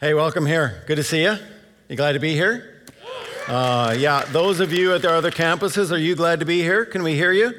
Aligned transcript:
Hey, 0.00 0.14
welcome 0.14 0.46
here. 0.46 0.84
Good 0.86 0.94
to 0.94 1.02
see 1.02 1.24
you. 1.24 1.36
You 1.88 1.96
glad 1.96 2.12
to 2.12 2.20
be 2.20 2.32
here? 2.32 2.84
Uh, 3.48 3.96
yeah, 3.98 4.24
those 4.26 4.60
of 4.60 4.72
you 4.72 4.94
at 4.94 5.02
the 5.02 5.10
other 5.10 5.32
campuses, 5.32 5.90
are 5.90 5.98
you 5.98 6.14
glad 6.14 6.38
to 6.38 6.46
be 6.46 6.60
here? 6.62 6.84
Can 6.84 7.02
we 7.02 7.14
hear 7.14 7.32
you? 7.32 7.52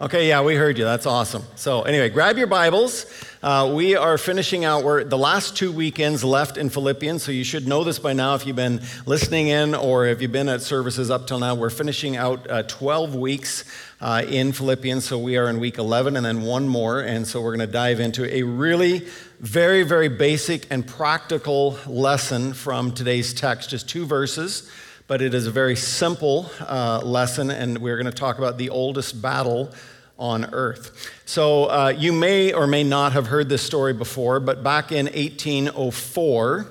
Okay, 0.00 0.28
yeah, 0.28 0.42
we 0.42 0.54
heard 0.54 0.78
you. 0.78 0.84
That's 0.84 1.06
awesome. 1.06 1.42
So, 1.56 1.82
anyway, 1.82 2.08
grab 2.08 2.38
your 2.38 2.46
Bibles. 2.46 3.06
Uh, 3.42 3.72
we 3.74 3.96
are 3.96 4.16
finishing 4.16 4.64
out, 4.64 4.84
we're 4.84 5.02
the 5.02 5.18
last 5.18 5.56
two 5.56 5.72
weekends 5.72 6.22
left 6.22 6.56
in 6.56 6.70
Philippians, 6.70 7.24
so 7.24 7.32
you 7.32 7.42
should 7.42 7.66
know 7.66 7.82
this 7.82 7.98
by 7.98 8.12
now 8.12 8.36
if 8.36 8.46
you've 8.46 8.54
been 8.54 8.80
listening 9.04 9.48
in 9.48 9.74
or 9.74 10.06
if 10.06 10.22
you've 10.22 10.30
been 10.30 10.48
at 10.48 10.62
services 10.62 11.10
up 11.10 11.26
till 11.26 11.40
now. 11.40 11.56
We're 11.56 11.68
finishing 11.68 12.16
out 12.16 12.48
uh, 12.48 12.62
12 12.62 13.16
weeks 13.16 13.64
uh, 14.04 14.22
in 14.28 14.52
Philippians, 14.52 15.02
so 15.02 15.18
we 15.18 15.38
are 15.38 15.48
in 15.48 15.58
week 15.58 15.78
11 15.78 16.14
and 16.14 16.26
then 16.26 16.42
one 16.42 16.68
more, 16.68 17.00
and 17.00 17.26
so 17.26 17.40
we're 17.40 17.56
going 17.56 17.66
to 17.66 17.72
dive 17.72 18.00
into 18.00 18.30
a 18.30 18.42
really 18.42 18.98
very, 19.40 19.82
very 19.82 20.08
basic 20.08 20.66
and 20.70 20.86
practical 20.86 21.78
lesson 21.86 22.52
from 22.52 22.92
today's 22.92 23.32
text, 23.32 23.70
just 23.70 23.88
two 23.88 24.04
verses, 24.04 24.70
but 25.06 25.22
it 25.22 25.32
is 25.32 25.46
a 25.46 25.50
very 25.50 25.74
simple 25.74 26.50
uh, 26.60 27.00
lesson, 27.02 27.50
and 27.50 27.78
we're 27.78 27.96
going 27.96 28.04
to 28.04 28.12
talk 28.12 28.36
about 28.36 28.58
the 28.58 28.68
oldest 28.68 29.22
battle 29.22 29.72
on 30.18 30.52
earth. 30.52 31.10
So 31.24 31.64
uh, 31.64 31.94
you 31.96 32.12
may 32.12 32.52
or 32.52 32.66
may 32.66 32.84
not 32.84 33.12
have 33.12 33.28
heard 33.28 33.48
this 33.48 33.62
story 33.62 33.94
before, 33.94 34.38
but 34.38 34.62
back 34.62 34.92
in 34.92 35.06
1804, 35.06 36.66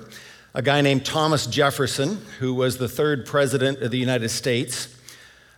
a 0.54 0.62
guy 0.62 0.82
named 0.82 1.04
Thomas 1.04 1.48
Jefferson, 1.48 2.24
who 2.38 2.54
was 2.54 2.78
the 2.78 2.88
third 2.88 3.26
president 3.26 3.82
of 3.82 3.90
the 3.90 3.98
United 3.98 4.28
States, 4.28 4.93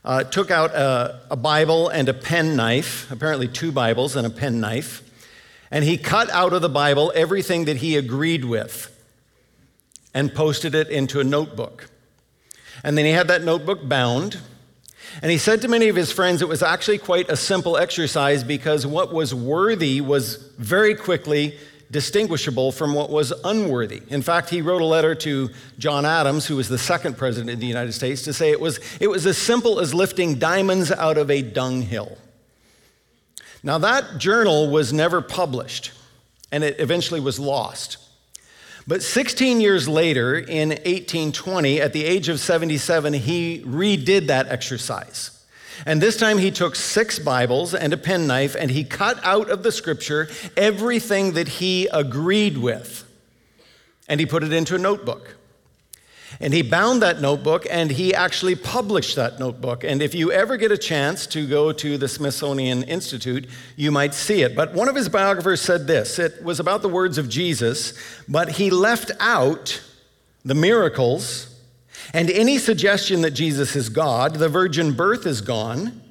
uh, 0.07 0.25
took 0.25 0.51
out 0.51 0.75
a, 0.75 1.21
a 1.31 1.37
Bible 1.37 1.91
and 1.91 2.09
a 2.09 2.15
penknife, 2.15 3.11
apparently 3.11 3.49
two 3.49 3.71
Bibles 3.73 4.17
and 4.17 4.27
a 4.27 4.31
penknife 4.31 5.03
and 5.71 5.85
he 5.85 5.99
cut 5.99 6.31
out 6.31 6.53
of 6.53 6.63
the 6.63 6.69
Bible 6.69 7.13
everything 7.15 7.65
that 7.65 7.79
he 7.79 7.97
agreed 7.97 8.45
with 8.45 8.93
and 10.15 10.35
posted 10.35 10.75
it 10.75 10.89
into 10.89 11.21
a 11.21 11.25
notebook. 11.25 11.91
And 12.85 12.97
then 12.97 13.05
he 13.05 13.11
had 13.11 13.29
that 13.29 13.43
notebook 13.43 13.89
bound. 13.89 14.39
And 15.23 15.31
he 15.31 15.39
said 15.39 15.63
to 15.63 15.69
many 15.69 15.89
of 15.89 15.97
his 15.97 16.13
friends 16.13 16.43
it 16.43 16.49
was 16.49 16.63
actually 16.63 16.99
quite 16.99 17.29
a 17.31 17.37
simple 17.37 17.77
exercise 17.77 18.45
because 18.45 18.87
what 18.87 19.13
was 19.13 19.35
worthy 19.35 20.01
was 20.01 20.37
very 20.59 20.95
quickly 20.95 21.59
distinguishable 21.91 22.73
from 22.73 22.95
what 22.95 23.11
was 23.11 23.33
unworthy. 23.45 24.03
In 24.09 24.23
fact, 24.23 24.51
he 24.51 24.63
wrote 24.63 24.83
a 24.83 24.87
letter 24.87 25.15
to 25.17 25.51
John 25.79 26.05
Adams, 26.05 26.47
who 26.47 26.57
was 26.57 26.69
the 26.69 26.79
second 26.79 27.17
president 27.17 27.51
of 27.51 27.61
the 27.61 27.67
United 27.67 27.93
States, 27.93 28.23
to 28.23 28.33
say 28.33 28.51
it 28.51 28.61
was, 28.61 28.81
it 29.01 29.09
was 29.09 29.27
as 29.27 29.39
simple 29.39 29.79
as 29.79 29.95
lifting 29.95 30.39
diamonds 30.39 30.91
out 30.91 31.17
of 31.17 31.31
a 31.31 31.43
dunghill. 31.43 32.19
Now, 33.63 33.79
that 33.79 34.19
journal 34.19 34.71
was 34.71 34.93
never 34.93 35.21
published, 35.21 35.93
and 36.53 36.63
it 36.65 36.79
eventually 36.79 37.21
was 37.21 37.39
lost. 37.39 37.99
But 38.87 39.03
16 39.03 39.61
years 39.61 39.89
later, 39.89 40.37
in 40.37 40.69
1820, 40.69 41.81
at 41.81 41.93
the 41.93 42.05
age 42.05 42.29
of 42.29 42.39
77, 42.39 43.15
he 43.15 43.63
redid 43.67 44.29
that 44.29 44.49
exercise. 44.49 45.36
And 45.85 46.01
this 46.01 46.17
time 46.17 46.39
he 46.39 46.51
took 46.51 46.75
six 46.75 47.19
Bibles 47.19 47.75
and 47.75 47.93
a 47.93 47.97
penknife 47.97 48.55
and 48.59 48.71
he 48.71 48.85
cut 48.85 49.23
out 49.25 49.51
of 49.51 49.63
the 49.63 49.73
scripture 49.73 50.29
everything 50.57 51.33
that 51.33 51.49
he 51.49 51.89
agreed 51.93 52.59
with. 52.59 53.05
And 54.09 54.21
he 54.21 54.27
put 54.27 54.43
it 54.43 54.53
into 54.53 54.77
a 54.77 54.79
notebook. 54.79 55.37
And 56.41 56.53
he 56.53 56.63
bound 56.63 57.03
that 57.03 57.21
notebook 57.21 57.67
and 57.71 57.91
he 57.91 58.15
actually 58.15 58.57
published 58.57 59.17
that 59.17 59.39
notebook. 59.39 59.85
And 59.85 60.03
if 60.03 60.15
you 60.15 60.33
ever 60.33 60.57
get 60.57 60.71
a 60.71 60.79
chance 60.79 61.27
to 61.29 61.47
go 61.47 61.73
to 61.73 61.97
the 61.97 62.09
Smithsonian 62.09 62.83
Institute, 62.83 63.47
you 63.77 63.91
might 63.91 64.13
see 64.13 64.43
it. 64.43 64.55
But 64.55 64.75
one 64.75 64.89
of 64.89 64.95
his 64.95 65.09
biographers 65.09 65.61
said 65.61 65.87
this 65.87 66.19
it 66.19 66.43
was 66.43 66.61
about 66.61 66.83
the 66.83 66.89
words 66.89 67.19
of 67.19 67.29
Jesus, 67.29 67.95
but 68.29 68.53
he 68.53 68.71
left 68.71 69.13
out 69.19 69.81
the 70.45 70.55
miracles 70.55 71.56
and 72.13 72.31
any 72.31 72.59
suggestion 72.59 73.23
that 73.23 73.33
Jesus 73.33 73.77
is 73.77 73.89
God. 73.89 74.35
The 74.35 74.49
virgin 74.49 74.93
birth 74.93 75.27
is 75.27 75.41
gone. 75.41 76.03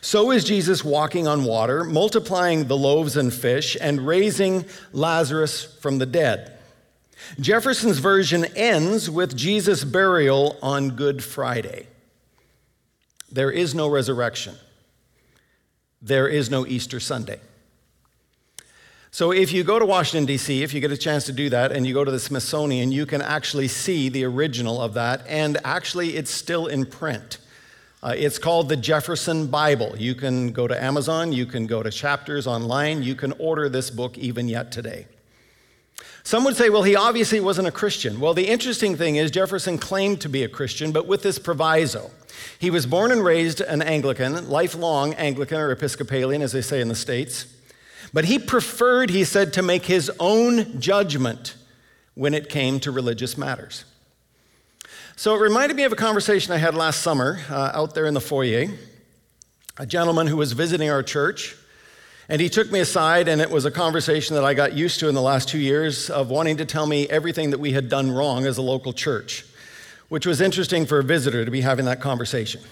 So 0.00 0.30
is 0.30 0.44
Jesus 0.44 0.84
walking 0.84 1.26
on 1.26 1.44
water, 1.44 1.84
multiplying 1.84 2.64
the 2.64 2.76
loaves 2.76 3.16
and 3.16 3.32
fish, 3.32 3.76
and 3.80 4.06
raising 4.06 4.64
Lazarus 4.92 5.64
from 5.80 5.98
the 5.98 6.06
dead. 6.06 6.58
Jefferson's 7.40 7.98
version 7.98 8.44
ends 8.56 9.10
with 9.10 9.36
Jesus' 9.36 9.84
burial 9.84 10.58
on 10.62 10.90
Good 10.90 11.22
Friday. 11.22 11.86
There 13.30 13.50
is 13.50 13.74
no 13.74 13.88
resurrection. 13.88 14.54
There 16.00 16.28
is 16.28 16.50
no 16.50 16.66
Easter 16.66 17.00
Sunday. 17.00 17.40
So, 19.14 19.30
if 19.30 19.52
you 19.52 19.62
go 19.62 19.78
to 19.78 19.86
Washington, 19.86 20.26
D.C., 20.26 20.64
if 20.64 20.74
you 20.74 20.80
get 20.80 20.90
a 20.90 20.96
chance 20.96 21.24
to 21.26 21.32
do 21.32 21.48
that 21.50 21.70
and 21.70 21.86
you 21.86 21.94
go 21.94 22.02
to 22.02 22.10
the 22.10 22.18
Smithsonian, 22.18 22.90
you 22.90 23.06
can 23.06 23.22
actually 23.22 23.68
see 23.68 24.08
the 24.08 24.24
original 24.24 24.82
of 24.82 24.94
that, 24.94 25.24
and 25.28 25.56
actually, 25.64 26.16
it's 26.16 26.32
still 26.32 26.66
in 26.66 26.84
print. 26.84 27.38
Uh, 28.02 28.12
it's 28.16 28.40
called 28.40 28.68
the 28.68 28.76
Jefferson 28.76 29.46
Bible. 29.46 29.94
You 29.96 30.16
can 30.16 30.50
go 30.50 30.66
to 30.66 30.82
Amazon, 30.82 31.32
you 31.32 31.46
can 31.46 31.68
go 31.68 31.80
to 31.80 31.92
chapters 31.92 32.48
online, 32.48 33.04
you 33.04 33.14
can 33.14 33.30
order 33.38 33.68
this 33.68 33.88
book 33.88 34.18
even 34.18 34.48
yet 34.48 34.72
today. 34.72 35.06
Some 36.24 36.42
would 36.42 36.56
say, 36.56 36.68
well, 36.68 36.82
he 36.82 36.96
obviously 36.96 37.38
wasn't 37.38 37.68
a 37.68 37.70
Christian. 37.70 38.18
Well, 38.18 38.34
the 38.34 38.48
interesting 38.48 38.96
thing 38.96 39.14
is, 39.14 39.30
Jefferson 39.30 39.78
claimed 39.78 40.22
to 40.22 40.28
be 40.28 40.42
a 40.42 40.48
Christian, 40.48 40.90
but 40.90 41.06
with 41.06 41.22
this 41.22 41.38
proviso. 41.38 42.10
He 42.58 42.68
was 42.68 42.84
born 42.84 43.12
and 43.12 43.24
raised 43.24 43.60
an 43.60 43.80
Anglican, 43.80 44.50
lifelong 44.50 45.14
Anglican 45.14 45.60
or 45.60 45.70
Episcopalian, 45.70 46.42
as 46.42 46.50
they 46.50 46.62
say 46.62 46.80
in 46.80 46.88
the 46.88 46.96
States. 46.96 47.53
But 48.14 48.26
he 48.26 48.38
preferred, 48.38 49.10
he 49.10 49.24
said, 49.24 49.52
to 49.54 49.62
make 49.62 49.86
his 49.86 50.08
own 50.20 50.80
judgment 50.80 51.56
when 52.14 52.32
it 52.32 52.48
came 52.48 52.78
to 52.80 52.92
religious 52.92 53.36
matters. 53.36 53.84
So 55.16 55.34
it 55.34 55.40
reminded 55.40 55.76
me 55.76 55.82
of 55.82 55.92
a 55.92 55.96
conversation 55.96 56.52
I 56.52 56.58
had 56.58 56.76
last 56.76 57.02
summer 57.02 57.40
uh, 57.50 57.72
out 57.74 57.96
there 57.96 58.06
in 58.06 58.14
the 58.14 58.20
foyer. 58.20 58.68
A 59.78 59.84
gentleman 59.84 60.28
who 60.28 60.36
was 60.36 60.52
visiting 60.52 60.90
our 60.90 61.02
church 61.02 61.56
and 62.28 62.40
he 62.40 62.48
took 62.48 62.70
me 62.70 62.78
aside, 62.78 63.28
and 63.28 63.40
it 63.40 63.50
was 63.50 63.64
a 63.64 63.70
conversation 63.70 64.34
that 64.36 64.44
I 64.44 64.54
got 64.54 64.72
used 64.72 65.00
to 65.00 65.08
in 65.08 65.14
the 65.14 65.20
last 65.20 65.48
two 65.48 65.58
years 65.58 66.08
of 66.08 66.30
wanting 66.30 66.56
to 66.58 66.64
tell 66.64 66.86
me 66.86 67.08
everything 67.08 67.50
that 67.50 67.58
we 67.58 67.72
had 67.72 67.88
done 67.88 68.12
wrong 68.12 68.46
as 68.46 68.56
a 68.56 68.62
local 68.62 68.92
church, 68.92 69.44
which 70.08 70.24
was 70.24 70.40
interesting 70.40 70.86
for 70.86 71.00
a 71.00 71.04
visitor 71.04 71.44
to 71.44 71.50
be 71.50 71.60
having 71.60 71.84
that 71.84 72.00
conversation. 72.00 72.62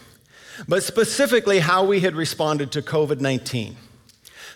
But 0.68 0.84
specifically, 0.84 1.58
how 1.58 1.84
we 1.84 2.00
had 2.00 2.14
responded 2.14 2.72
to 2.72 2.80
COVID 2.80 3.20
19. 3.20 3.76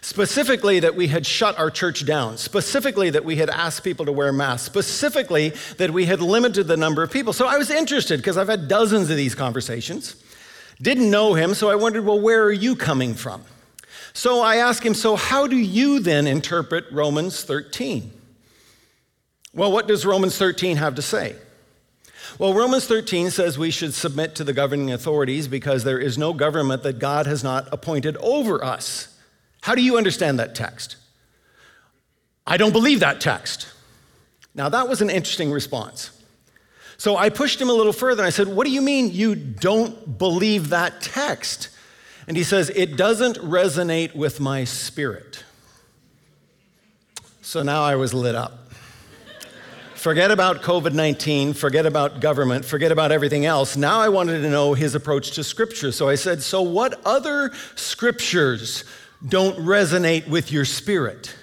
Specifically, 0.00 0.80
that 0.80 0.94
we 0.94 1.08
had 1.08 1.26
shut 1.26 1.58
our 1.58 1.70
church 1.70 2.04
down. 2.04 2.38
Specifically, 2.38 3.10
that 3.10 3.24
we 3.24 3.36
had 3.36 3.50
asked 3.50 3.82
people 3.82 4.06
to 4.06 4.12
wear 4.12 4.32
masks. 4.32 4.66
Specifically, 4.66 5.52
that 5.78 5.90
we 5.90 6.06
had 6.06 6.20
limited 6.20 6.64
the 6.64 6.76
number 6.76 7.02
of 7.02 7.10
people. 7.10 7.32
So 7.32 7.46
I 7.46 7.56
was 7.56 7.70
interested 7.70 8.18
because 8.18 8.36
I've 8.36 8.48
had 8.48 8.68
dozens 8.68 9.10
of 9.10 9.16
these 9.16 9.34
conversations. 9.34 10.16
Didn't 10.80 11.10
know 11.10 11.34
him, 11.34 11.54
so 11.54 11.70
I 11.70 11.74
wondered, 11.74 12.04
well, 12.04 12.20
where 12.20 12.44
are 12.44 12.52
you 12.52 12.76
coming 12.76 13.14
from? 13.14 13.42
So 14.12 14.40
I 14.40 14.56
asked 14.56 14.82
him, 14.82 14.94
So 14.94 15.16
how 15.16 15.46
do 15.46 15.56
you 15.56 16.00
then 16.00 16.26
interpret 16.26 16.84
Romans 16.90 17.42
13? 17.44 18.12
Well, 19.52 19.72
what 19.72 19.88
does 19.88 20.04
Romans 20.04 20.36
13 20.36 20.76
have 20.76 20.94
to 20.96 21.02
say? 21.02 21.36
Well, 22.38 22.52
Romans 22.52 22.86
13 22.86 23.30
says 23.30 23.58
we 23.58 23.70
should 23.70 23.94
submit 23.94 24.34
to 24.34 24.44
the 24.44 24.52
governing 24.52 24.90
authorities 24.90 25.48
because 25.48 25.84
there 25.84 25.98
is 25.98 26.18
no 26.18 26.34
government 26.34 26.82
that 26.82 26.98
God 26.98 27.26
has 27.26 27.42
not 27.42 27.68
appointed 27.72 28.16
over 28.18 28.62
us. 28.62 29.15
How 29.66 29.74
do 29.74 29.82
you 29.82 29.96
understand 29.96 30.38
that 30.38 30.54
text? 30.54 30.94
I 32.46 32.56
don't 32.56 32.70
believe 32.70 33.00
that 33.00 33.20
text. 33.20 33.66
Now, 34.54 34.68
that 34.68 34.88
was 34.88 35.02
an 35.02 35.10
interesting 35.10 35.50
response. 35.50 36.12
So 36.98 37.16
I 37.16 37.30
pushed 37.30 37.60
him 37.60 37.68
a 37.68 37.72
little 37.72 37.92
further 37.92 38.22
and 38.22 38.28
I 38.28 38.30
said, 38.30 38.46
What 38.46 38.64
do 38.64 38.72
you 38.72 38.80
mean 38.80 39.10
you 39.10 39.34
don't 39.34 40.18
believe 40.18 40.68
that 40.68 41.00
text? 41.00 41.70
And 42.28 42.36
he 42.36 42.44
says, 42.44 42.70
It 42.76 42.96
doesn't 42.96 43.38
resonate 43.38 44.14
with 44.14 44.38
my 44.38 44.62
spirit. 44.62 45.42
So 47.42 47.64
now 47.64 47.82
I 47.82 47.96
was 47.96 48.14
lit 48.14 48.36
up. 48.36 48.70
forget 49.96 50.30
about 50.30 50.62
COVID 50.62 50.92
19, 50.92 51.54
forget 51.54 51.86
about 51.86 52.20
government, 52.20 52.64
forget 52.64 52.92
about 52.92 53.10
everything 53.10 53.46
else. 53.46 53.76
Now 53.76 53.98
I 53.98 54.10
wanted 54.10 54.42
to 54.42 54.48
know 54.48 54.74
his 54.74 54.94
approach 54.94 55.32
to 55.32 55.42
Scripture. 55.42 55.90
So 55.90 56.08
I 56.08 56.14
said, 56.14 56.40
So 56.40 56.62
what 56.62 57.00
other 57.04 57.50
scriptures 57.74 58.84
don't 59.26 59.56
resonate 59.58 60.28
with 60.28 60.50
your 60.50 60.64
spirit? 60.64 61.34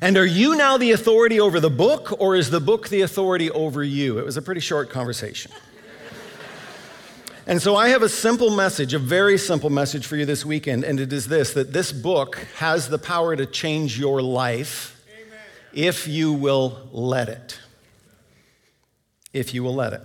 And 0.00 0.16
are 0.16 0.26
you 0.26 0.56
now 0.56 0.76
the 0.76 0.92
authority 0.92 1.40
over 1.40 1.60
the 1.60 1.70
book, 1.70 2.20
or 2.20 2.36
is 2.36 2.50
the 2.50 2.60
book 2.60 2.88
the 2.88 3.00
authority 3.00 3.50
over 3.50 3.82
you? 3.82 4.18
It 4.18 4.24
was 4.24 4.36
a 4.36 4.42
pretty 4.42 4.60
short 4.60 4.90
conversation. 4.90 5.50
And 7.48 7.62
so 7.62 7.76
I 7.76 7.88
have 7.88 8.02
a 8.02 8.10
simple 8.10 8.50
message, 8.50 8.92
a 8.92 8.98
very 8.98 9.38
simple 9.38 9.70
message 9.70 10.06
for 10.06 10.16
you 10.16 10.26
this 10.26 10.44
weekend, 10.44 10.84
and 10.84 11.00
it 11.00 11.10
is 11.14 11.28
this 11.28 11.54
that 11.54 11.72
this 11.72 11.92
book 11.92 12.36
has 12.56 12.90
the 12.90 12.98
power 12.98 13.34
to 13.34 13.46
change 13.46 13.98
your 13.98 14.20
life 14.20 15.02
Amen. 15.10 15.38
if 15.72 16.06
you 16.06 16.34
will 16.34 16.90
let 16.92 17.30
it. 17.30 17.58
If 19.32 19.54
you 19.54 19.64
will 19.64 19.74
let 19.74 19.94
it. 19.94 20.02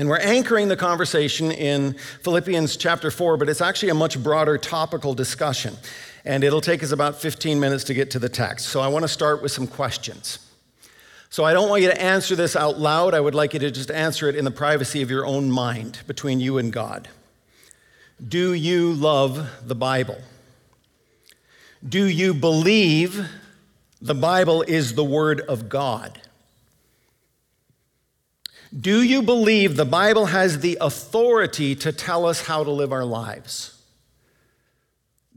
And 0.00 0.08
we're 0.08 0.16
anchoring 0.16 0.68
the 0.68 0.78
conversation 0.78 1.52
in 1.52 1.92
Philippians 2.22 2.78
chapter 2.78 3.10
4, 3.10 3.36
but 3.36 3.50
it's 3.50 3.60
actually 3.60 3.90
a 3.90 3.94
much 3.94 4.22
broader 4.22 4.56
topical 4.56 5.12
discussion. 5.12 5.76
And 6.24 6.42
it'll 6.42 6.62
take 6.62 6.82
us 6.82 6.90
about 6.90 7.20
15 7.20 7.60
minutes 7.60 7.84
to 7.84 7.92
get 7.92 8.10
to 8.12 8.18
the 8.18 8.30
text. 8.30 8.70
So 8.70 8.80
I 8.80 8.88
want 8.88 9.02
to 9.02 9.08
start 9.08 9.42
with 9.42 9.52
some 9.52 9.66
questions. 9.66 10.38
So 11.28 11.44
I 11.44 11.52
don't 11.52 11.68
want 11.68 11.82
you 11.82 11.88
to 11.88 12.00
answer 12.00 12.34
this 12.34 12.56
out 12.56 12.78
loud. 12.78 13.12
I 13.12 13.20
would 13.20 13.34
like 13.34 13.52
you 13.52 13.60
to 13.60 13.70
just 13.70 13.90
answer 13.90 14.26
it 14.26 14.36
in 14.36 14.46
the 14.46 14.50
privacy 14.50 15.02
of 15.02 15.10
your 15.10 15.26
own 15.26 15.50
mind 15.50 16.00
between 16.06 16.40
you 16.40 16.56
and 16.56 16.72
God. 16.72 17.06
Do 18.26 18.54
you 18.54 18.94
love 18.94 19.50
the 19.66 19.74
Bible? 19.74 20.16
Do 21.86 22.06
you 22.06 22.32
believe 22.32 23.28
the 24.00 24.14
Bible 24.14 24.62
is 24.62 24.94
the 24.94 25.04
Word 25.04 25.42
of 25.42 25.68
God? 25.68 26.22
Do 28.78 29.02
you 29.02 29.22
believe 29.22 29.76
the 29.76 29.84
Bible 29.84 30.26
has 30.26 30.60
the 30.60 30.78
authority 30.80 31.74
to 31.76 31.92
tell 31.92 32.24
us 32.26 32.42
how 32.42 32.62
to 32.62 32.70
live 32.70 32.92
our 32.92 33.04
lives? 33.04 33.82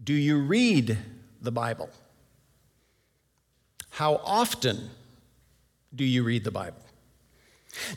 Do 0.04 0.14
you 0.14 0.40
read 0.40 0.98
the 1.42 1.52
Bible? 1.52 1.90
How 3.90 4.22
often 4.24 4.90
do 5.96 6.04
you 6.04 6.24
read 6.24 6.44
the 6.44 6.52
Bible? 6.52 6.78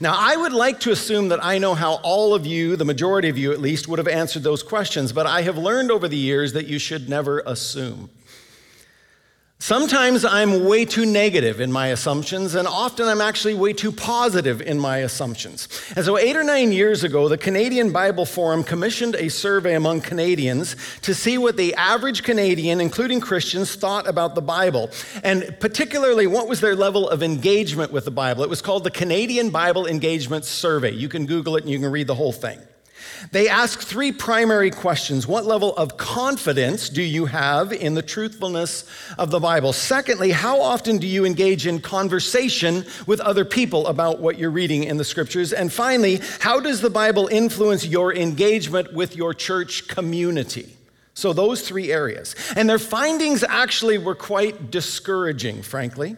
Now, 0.01 0.15
I 0.17 0.37
would 0.37 0.53
like 0.53 0.81
to 0.81 0.91
assume 0.91 1.29
that 1.29 1.45
I 1.45 1.59
know 1.59 1.75
how 1.75 1.95
all 2.03 2.35
of 2.35 2.47
you, 2.47 2.77
the 2.77 2.85
majority 2.85 3.29
of 3.29 3.37
you 3.37 3.53
at 3.53 3.61
least, 3.61 3.89
would 3.89 3.99
have 3.99 4.09
answered 4.09 4.43
those 4.43 4.63
questions, 4.63 5.13
but 5.13 5.27
I 5.27 5.43
have 5.43 5.59
learned 5.59 5.91
over 5.91 6.09
the 6.09 6.17
years 6.17 6.55
that 6.55 6.67
you 6.67 6.79
should 6.79 7.11
never 7.11 7.41
assume. 7.41 8.09
Sometimes 9.59 10.23
I'm 10.23 10.67
way 10.67 10.85
too 10.85 11.07
negative 11.07 11.63
in 11.63 11.73
my 11.73 11.89
assumptions, 11.89 12.55
and 12.55 12.69
often 12.69 13.09
I'm 13.09 13.23
actually 13.23 13.55
way 13.55 13.73
too 13.73 13.91
positive 13.91 14.61
in 14.61 14.79
my 14.79 14.99
assumptions. 14.99 15.67
And 15.97 16.05
so, 16.05 16.19
eight 16.19 16.37
or 16.37 16.45
nine 16.45 16.73
years 16.73 17.05
ago, 17.05 17.27
the 17.27 17.39
Canadian 17.39 17.91
Bible 17.91 18.27
Forum 18.27 18.63
commissioned 18.63 19.15
a 19.15 19.31
survey 19.31 19.75
among 19.75 20.03
Canadians 20.03 20.77
to 21.01 21.15
see 21.15 21.39
what 21.39 21.57
the 21.57 21.75
average 21.75 22.23
Canadian, 22.23 22.83
including 22.83 23.19
Christians, 23.19 23.75
thought 23.75 24.07
about 24.07 24.35
the 24.35 24.43
Bible, 24.43 24.91
and 25.25 25.57
particularly 25.59 26.27
what 26.27 26.49
was 26.49 26.61
their 26.61 26.77
level 26.77 27.09
of 27.09 27.23
engagement 27.23 27.93
with 27.93 28.05
the 28.05 28.11
Bible. 28.11 28.45
It 28.45 28.51
was 28.51 28.61
called 28.61 28.85
the 28.85 28.91
Canadian 28.91 29.49
Bible 29.49 29.87
Engagement 29.87 30.45
Survey. 30.45 30.93
You 30.93 31.09
can 31.09 31.25
Google 31.25 31.57
it 31.57 31.65
and 31.65 31.73
you 31.73 31.79
can 31.79 31.91
read 31.91 32.09
the 32.09 32.15
whole 32.15 32.33
thing. 32.33 32.61
They 33.33 33.49
ask 33.49 33.81
three 33.81 34.13
primary 34.13 34.71
questions. 34.71 35.27
What 35.27 35.45
level 35.45 35.75
of 35.77 35.97
confidence 35.97 36.89
do 36.89 37.03
you 37.03 37.27
have 37.27 37.73
in 37.73 37.95
the 37.95 38.03
truthfulness 38.03 38.85
of 39.19 39.31
the 39.31 39.41
Bible? 39.41 39.73
Secondly, 39.73 40.31
how 40.31 40.61
often 40.61 40.99
do 40.99 41.07
you 41.07 41.25
engage 41.25 41.67
in 41.67 41.81
conversation 41.81 42.85
with 43.07 43.21
other 43.21 43.45
people 43.45 43.87
about 43.87 44.21
what 44.21 44.39
you're 44.39 44.51
reading 44.51 44.85
in 44.85 44.97
the 44.97 45.05
scriptures? 45.05 45.53
And 45.53 45.73
finally, 45.73 46.21
how 46.41 46.61
does 46.61 46.81
the 46.81 46.91
Bible 46.91 47.29
influence 47.29 47.87
your 47.87 48.15
engagement 48.15 48.93
with 48.93 49.17
your 49.17 49.35
church 49.35 49.89
community? 49.89 50.77
So, 51.15 51.33
those 51.33 51.67
three 51.67 51.91
areas. 51.91 52.35
And 52.57 52.69
their 52.69 52.79
findings 52.79 53.43
actually 53.43 53.97
were 53.97 54.15
quite 54.15 54.71
discouraging, 54.71 55.63
frankly. 55.63 56.17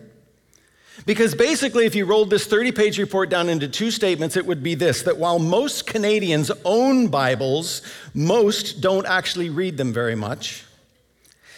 Because 1.07 1.35
basically, 1.35 1.87
if 1.87 1.95
you 1.95 2.05
rolled 2.05 2.31
this 2.31 2.47
30 2.47 2.73
page 2.73 2.99
report 2.99 3.31
down 3.31 3.49
into 3.49 3.69
two 3.69 3.91
statements, 3.91 4.37
it 4.37 4.47
would 4.47 4.63
be 4.63 4.75
this 4.75 5.03
that 5.03 5.17
while 5.17 5.39
most 5.39 5.87
Canadians 5.87 6.51
own 6.65 7.09
Bibles, 7.09 7.83
most 8.15 8.81
don't 8.81 9.07
actually 9.07 9.51
read 9.51 9.77
them 9.77 9.93
very 9.93 10.15
much. 10.15 10.65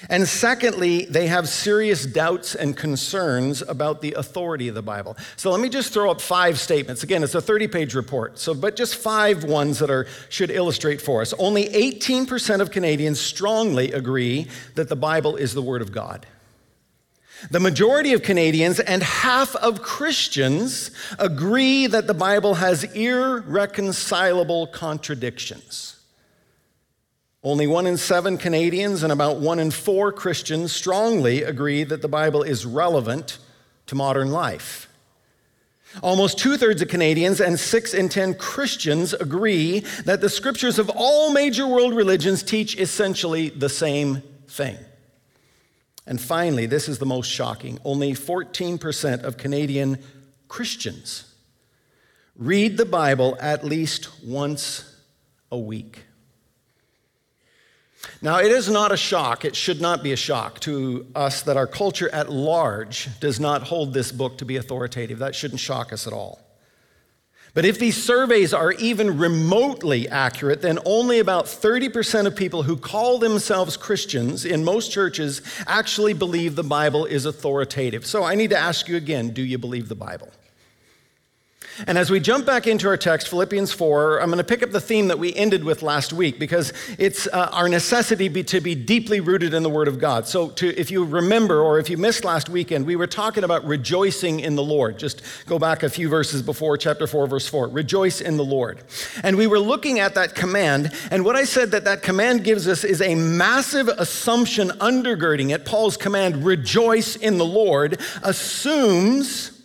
And 0.09 0.27
secondly, 0.27 1.05
they 1.05 1.27
have 1.27 1.49
serious 1.49 2.07
doubts 2.07 2.55
and 2.55 2.75
concerns 2.75 3.61
about 3.61 4.01
the 4.01 4.15
authority 4.15 4.69
of 4.69 4.75
the 4.75 4.83
Bible. 4.83 5.17
So 5.37 5.51
let 5.51 5.61
me 5.61 5.69
just 5.69 5.93
throw 5.93 6.11
up 6.11 6.21
five 6.21 6.59
statements. 6.59 7.03
Again, 7.03 7.23
it's 7.23 7.35
a 7.35 7.41
30 7.41 7.69
page 7.69 7.95
report, 7.95 8.39
so, 8.39 8.55
but 8.55 8.77
just 8.77 8.97
five 8.97 9.45
ones 9.45 9.79
that 9.81 9.91
are, 9.91 10.07
should 10.31 10.51
illustrate 10.51 11.03
for 11.03 11.21
us. 11.21 11.35
Only 11.35 11.69
18% 11.69 12.61
of 12.61 12.71
Canadians 12.71 13.21
strongly 13.21 13.93
agree 13.93 14.49
that 14.75 14.89
the 14.89 14.97
Bible 14.97 15.37
is 15.37 15.53
the 15.53 15.63
Word 15.63 15.83
of 15.83 15.93
God. 15.93 16.27
The 17.49 17.61
majority 17.61 18.13
of 18.13 18.23
Canadians 18.23 18.81
and 18.81 19.03
half 19.03 19.57
of 19.57 19.81
Christians 19.81 20.91
agree 21.19 21.87
that 21.87 22.07
the 22.07 22.15
Bible 22.15 22.55
has 22.55 22.85
irreconcilable 22.85 24.67
contradictions. 24.67 25.97
Only 27.43 27.67
one 27.67 27.87
in 27.87 27.97
seven 27.97 28.37
Canadians 28.37 29.03
and 29.03 29.11
about 29.11 29.41
one 29.41 29.59
in 29.59 29.71
four 29.71 30.13
Christians 30.13 30.73
strongly 30.73 31.43
agree 31.43 31.85
that 31.85 32.03
the 32.03 32.09
Bible 32.09 32.43
is 32.43 32.67
relevant 32.67 33.39
to 33.87 33.95
modern 33.95 34.31
life. 34.31 34.89
Almost 36.03 36.39
two 36.39 36.59
thirds 36.59 36.83
of 36.83 36.89
Canadians 36.89 37.41
and 37.41 37.59
six 37.59 37.95
in 37.95 38.11
ten 38.11 38.35
Christians 38.35 39.15
agree 39.15 39.81
that 40.05 40.21
the 40.21 40.29
scriptures 40.29 40.79
of 40.79 40.91
all 40.95 41.33
major 41.33 41.67
world 41.67 41.95
religions 41.95 42.43
teach 42.43 42.77
essentially 42.79 43.49
the 43.49 43.71
same 43.71 44.23
thing. 44.47 44.77
And 46.11 46.21
finally, 46.21 46.67
this 46.67 46.89
is 46.89 46.99
the 46.99 47.07
most 47.07 47.29
shocking 47.31 47.79
only 47.85 48.15
14% 48.15 49.23
of 49.23 49.37
Canadian 49.37 49.99
Christians 50.49 51.33
read 52.35 52.77
the 52.77 52.85
Bible 52.85 53.39
at 53.41 53.65
least 53.65 54.09
once 54.25 54.93
a 55.53 55.59
week. 55.59 56.03
Now, 58.21 58.41
it 58.41 58.51
is 58.51 58.69
not 58.69 58.91
a 58.91 58.97
shock, 58.97 59.45
it 59.45 59.55
should 59.55 59.81
not 59.81 60.03
be 60.03 60.11
a 60.11 60.17
shock 60.17 60.59
to 60.61 61.07
us 61.15 61.43
that 61.43 61.57
our 61.57 61.69
culture 61.69 62.13
at 62.13 62.29
large 62.29 63.09
does 63.21 63.39
not 63.39 63.63
hold 63.63 63.95
this 63.95 64.11
book 64.11 64.39
to 64.39 64.45
be 64.45 64.57
authoritative. 64.57 65.21
That 65.21 65.37
shouldn't 65.37 65.61
shock 65.61 65.93
us 65.93 66.09
at 66.09 66.13
all. 66.13 66.41
But 67.53 67.65
if 67.65 67.79
these 67.79 68.03
surveys 68.03 68.55
are 68.55 68.73
even 68.73 69.19
remotely 69.19 70.09
accurate, 70.09 70.63
then 70.63 70.79
only 70.85 71.19
about 71.19 71.47
30% 71.47 72.27
of 72.27 72.37
people 72.37 72.63
who 72.63 72.77
call 72.77 73.19
themselves 73.19 73.77
Christians 73.77 74.45
in 74.45 74.65
most 74.65 74.93
churches 74.93 75.43
actually 75.67 76.13
believe 76.13 76.55
the 76.55 76.63
Bible 76.63 77.07
is 77.07 77.27
authoritative. 77.27 78.07
So 78.07 78.23
I 78.23 78.35
need 78.37 78.51
to 78.51 78.59
ask 78.59 78.89
you 78.89 78.97
again 78.97 79.31
do 79.31 79.43
you 79.43 79.59
believe 79.59 79.89
the 79.89 79.95
Bible? 79.95 80.29
And 81.87 81.97
as 81.99 82.11
we 82.11 82.21
jump 82.21 82.47
back 82.47 82.67
into 82.67 82.89
our 82.89 82.97
text, 82.97 83.29
Philippians 83.29 83.73
4, 83.73 84.21
I'm 84.21 84.27
going 84.27 84.39
to 84.39 84.45
pick 84.45 84.63
up 84.63 84.71
the 84.71 84.81
theme 84.81 85.09
that 85.09 85.19
we 85.19 85.35
ended 85.35 85.65
with 85.65 85.83
last 85.83 86.13
week 86.13 86.39
because 86.39 86.73
it's 86.99 87.27
uh, 87.29 87.51
our 87.53 87.69
necessity 87.69 88.29
be, 88.29 88.43
to 88.45 88.61
be 88.61 88.75
deeply 88.75 89.21
rooted 89.21 89.55
in 89.55 89.63
the 89.63 89.71
Word 89.71 89.89
of 89.89 89.99
God. 89.99 90.27
So, 90.27 90.51
to, 90.51 90.69
if 90.79 90.91
you 90.91 91.05
remember 91.05 91.61
or 91.61 91.79
if 91.79 91.89
you 91.89 91.97
missed 91.97 92.25
last 92.25 92.49
weekend, 92.49 92.87
we 92.87 92.97
were 92.97 93.07
talking 93.07 93.45
about 93.45 93.65
rejoicing 93.65 94.41
in 94.41 94.57
the 94.57 94.63
Lord. 94.63 94.99
Just 94.99 95.23
go 95.47 95.59
back 95.59 95.83
a 95.83 95.91
few 95.91 96.09
verses 96.09 96.43
before 96.43 96.77
chapter 96.77 97.07
4, 97.07 97.27
verse 97.27 97.47
4. 97.47 97.69
Rejoice 97.69 98.21
in 98.21 98.37
the 98.37 98.45
Lord. 98.45 98.83
And 99.23 99.37
we 99.37 99.47
were 99.47 99.61
looking 99.61 100.01
at 100.01 100.15
that 100.15 100.35
command, 100.35 100.93
and 101.11 101.25
what 101.25 101.37
I 101.37 101.45
said 101.45 101.71
that 101.71 101.85
that 101.85 102.03
command 102.03 102.45
gives 102.45 102.69
us 102.69 102.85
is 102.85 103.01
a 103.01 103.15
massive 103.15 103.89
assumption 103.89 104.69
undergirding 104.71 105.55
it. 105.55 105.65
Paul's 105.65 105.97
command, 105.97 106.45
rejoice 106.45 107.17
in 107.17 107.39
the 107.39 107.45
Lord, 107.45 108.01
assumes 108.23 109.60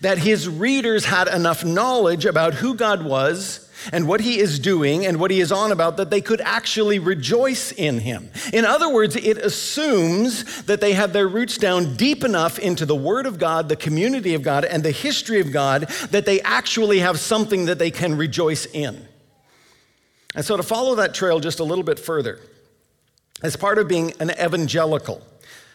that 0.00 0.18
his 0.18 0.48
readers 0.48 1.04
had 1.04 1.28
enough 1.28 1.64
knowledge 1.64 2.24
about 2.24 2.54
who 2.54 2.74
God 2.74 3.04
was 3.04 3.66
and 3.92 4.08
what 4.08 4.20
he 4.20 4.38
is 4.38 4.58
doing 4.58 5.06
and 5.06 5.20
what 5.20 5.30
he 5.30 5.40
is 5.40 5.52
on 5.52 5.72
about 5.72 5.96
that 5.96 6.10
they 6.10 6.20
could 6.20 6.40
actually 6.40 6.98
rejoice 6.98 7.72
in 7.72 7.98
him. 8.00 8.30
In 8.52 8.64
other 8.64 8.92
words, 8.92 9.16
it 9.16 9.38
assumes 9.38 10.62
that 10.62 10.80
they 10.80 10.94
have 10.94 11.12
their 11.12 11.28
roots 11.28 11.58
down 11.58 11.96
deep 11.96 12.24
enough 12.24 12.58
into 12.58 12.86
the 12.86 12.96
Word 12.96 13.26
of 13.26 13.38
God, 13.38 13.68
the 13.68 13.76
community 13.76 14.34
of 14.34 14.42
God, 14.42 14.64
and 14.64 14.82
the 14.82 14.90
history 14.90 15.40
of 15.40 15.52
God 15.52 15.82
that 16.10 16.26
they 16.26 16.40
actually 16.40 17.00
have 17.00 17.20
something 17.20 17.66
that 17.66 17.78
they 17.78 17.90
can 17.90 18.16
rejoice 18.16 18.66
in. 18.66 19.06
And 20.34 20.44
so, 20.44 20.56
to 20.56 20.62
follow 20.62 20.96
that 20.96 21.14
trail 21.14 21.40
just 21.40 21.60
a 21.60 21.64
little 21.64 21.84
bit 21.84 21.98
further, 21.98 22.40
as 23.42 23.56
part 23.56 23.78
of 23.78 23.88
being 23.88 24.12
an 24.20 24.30
evangelical, 24.30 25.22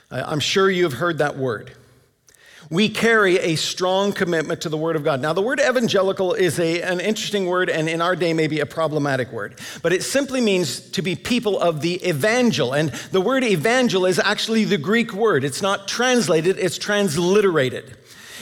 I'm 0.10 0.40
sure 0.40 0.70
you've 0.70 0.94
heard 0.94 1.20
that 1.20 1.38
word 1.38 1.72
we 2.72 2.88
carry 2.88 3.38
a 3.38 3.58
strong 3.58 4.14
commitment 4.14 4.62
to 4.62 4.70
the 4.70 4.78
Word 4.78 4.96
of 4.96 5.04
God. 5.04 5.22
Now, 5.22 5.34
the 5.34 5.42
word 5.42 5.60
evangelical 5.60 6.34
is 6.34 6.58
a, 6.58 6.82
an 6.82 7.02
interesting 7.02 7.46
word 7.46 7.70
and 7.70 7.90
in 7.90 8.02
our 8.02 8.16
day 8.16 8.32
maybe 8.34 8.62
a 8.62 8.66
problematic 8.66 9.30
word, 9.34 9.60
but 9.84 9.92
it 9.92 10.04
simply 10.04 10.40
means 10.40 10.80
to 10.92 11.02
be 11.02 11.18
people 11.18 11.60
of 11.60 11.82
the 11.82 11.96
evangel. 12.08 12.72
And 12.74 12.90
the 13.12 13.20
word 13.20 13.44
evangel 13.44 14.06
is 14.06 14.20
actually 14.20 14.64
the 14.64 14.78
Greek 14.78 15.12
word. 15.14 15.44
It's 15.44 15.62
not 15.62 15.90
translated, 15.90 16.58
it's 16.58 16.78
transliterated. 16.78 17.98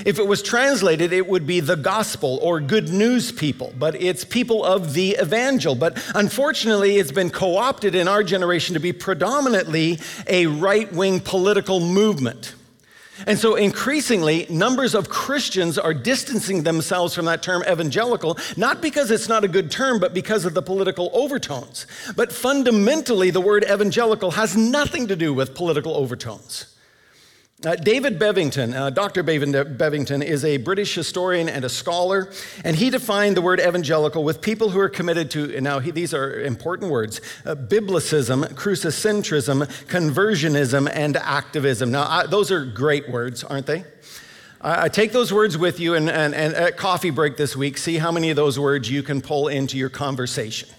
If 0.05 0.19
it 0.19 0.27
was 0.27 0.43
translated, 0.43 1.12
it 1.12 1.27
would 1.27 1.48
be 1.48 1.59
the 1.59 1.75
gospel 1.75 2.39
or 2.41 2.62
good 2.62 2.88
news 2.88 3.31
people, 3.31 3.74
but 3.77 3.95
it's 3.95 4.24
people 4.24 4.63
of 4.63 4.93
the 4.93 5.17
evangel. 5.19 5.74
But 5.74 6.01
unfortunately, 6.13 6.98
it's 6.98 7.12
been 7.12 7.31
co 7.31 7.57
opted 7.57 7.95
in 7.95 8.07
our 8.07 8.24
generation 8.24 8.75
to 8.75 8.79
be 8.79 8.93
predominantly 8.93 10.00
a 10.27 10.45
right 10.45 10.89
wing 10.93 11.19
political 11.19 11.79
movement. 11.79 12.53
And 13.27 13.38
so 13.38 13.55
increasingly, 13.55 14.45
numbers 14.49 14.95
of 14.95 15.09
Christians 15.09 15.77
are 15.77 15.93
distancing 15.93 16.63
themselves 16.63 17.13
from 17.13 17.25
that 17.25 17.43
term 17.43 17.63
evangelical, 17.69 18.38
not 18.57 18.81
because 18.81 19.11
it's 19.11 19.27
not 19.27 19.43
a 19.43 19.47
good 19.47 19.71
term, 19.71 19.99
but 19.99 20.13
because 20.13 20.45
of 20.45 20.53
the 20.53 20.61
political 20.61 21.09
overtones. 21.13 21.85
But 22.15 22.31
fundamentally, 22.31 23.29
the 23.29 23.41
word 23.41 23.63
evangelical 23.63 24.31
has 24.31 24.55
nothing 24.55 25.07
to 25.07 25.15
do 25.15 25.33
with 25.33 25.55
political 25.55 25.95
overtones. 25.95 26.75
Uh, 27.66 27.75
David 27.75 28.18
Bebbington, 28.18 28.74
uh, 28.74 28.89
Dr. 28.89 29.22
Bebbington, 29.22 30.24
is 30.24 30.46
a 30.46 30.56
British 30.56 30.96
historian 30.96 31.50
and 31.50 31.66
a 31.66 31.70
scholar, 31.70 32.32
and 32.63 32.78
he 32.78 32.89
defined 32.89 33.36
the 33.36 33.42
word 33.42 33.60
evangelical 33.60 34.24
with 34.24 34.39
people 34.39 34.70
who 34.70 34.80
are 34.80 34.88
committed 34.88 35.30
to, 35.32 35.60
now 35.60 35.80
he, 35.80 35.92
these 35.92 36.13
are 36.13 36.39
important 36.39 36.89
words, 36.89 37.20
uh, 37.46 37.56
biblicism, 37.56 38.48
crucicentrism, 38.54 39.66
conversionism, 39.88 40.89
and 40.94 41.18
activism. 41.18 41.92
Now, 41.92 42.25
those 42.28 42.50
are 42.50 42.63
great 42.63 43.10
words, 43.10 43.44
aren't 43.44 43.66
they? 43.66 43.84
I 44.62 44.88
take 44.88 45.12
those 45.12 45.34
words 45.34 45.58
with 45.58 45.82
you, 45.82 45.96
and, 45.96 46.10
and, 46.10 46.34
and 46.34 46.54
at 46.54 46.78
coffee 46.78 47.10
break 47.10 47.36
this 47.36 47.58
week, 47.58 47.78
see 47.78 47.98
how 47.98 48.13
many 48.13 48.30
of 48.30 48.38
those 48.38 48.58
words 48.58 48.89
you 48.89 49.04
can 49.04 49.20
pull 49.20 49.50
into 49.50 49.78
your 49.78 49.89
conversation. 49.89 50.70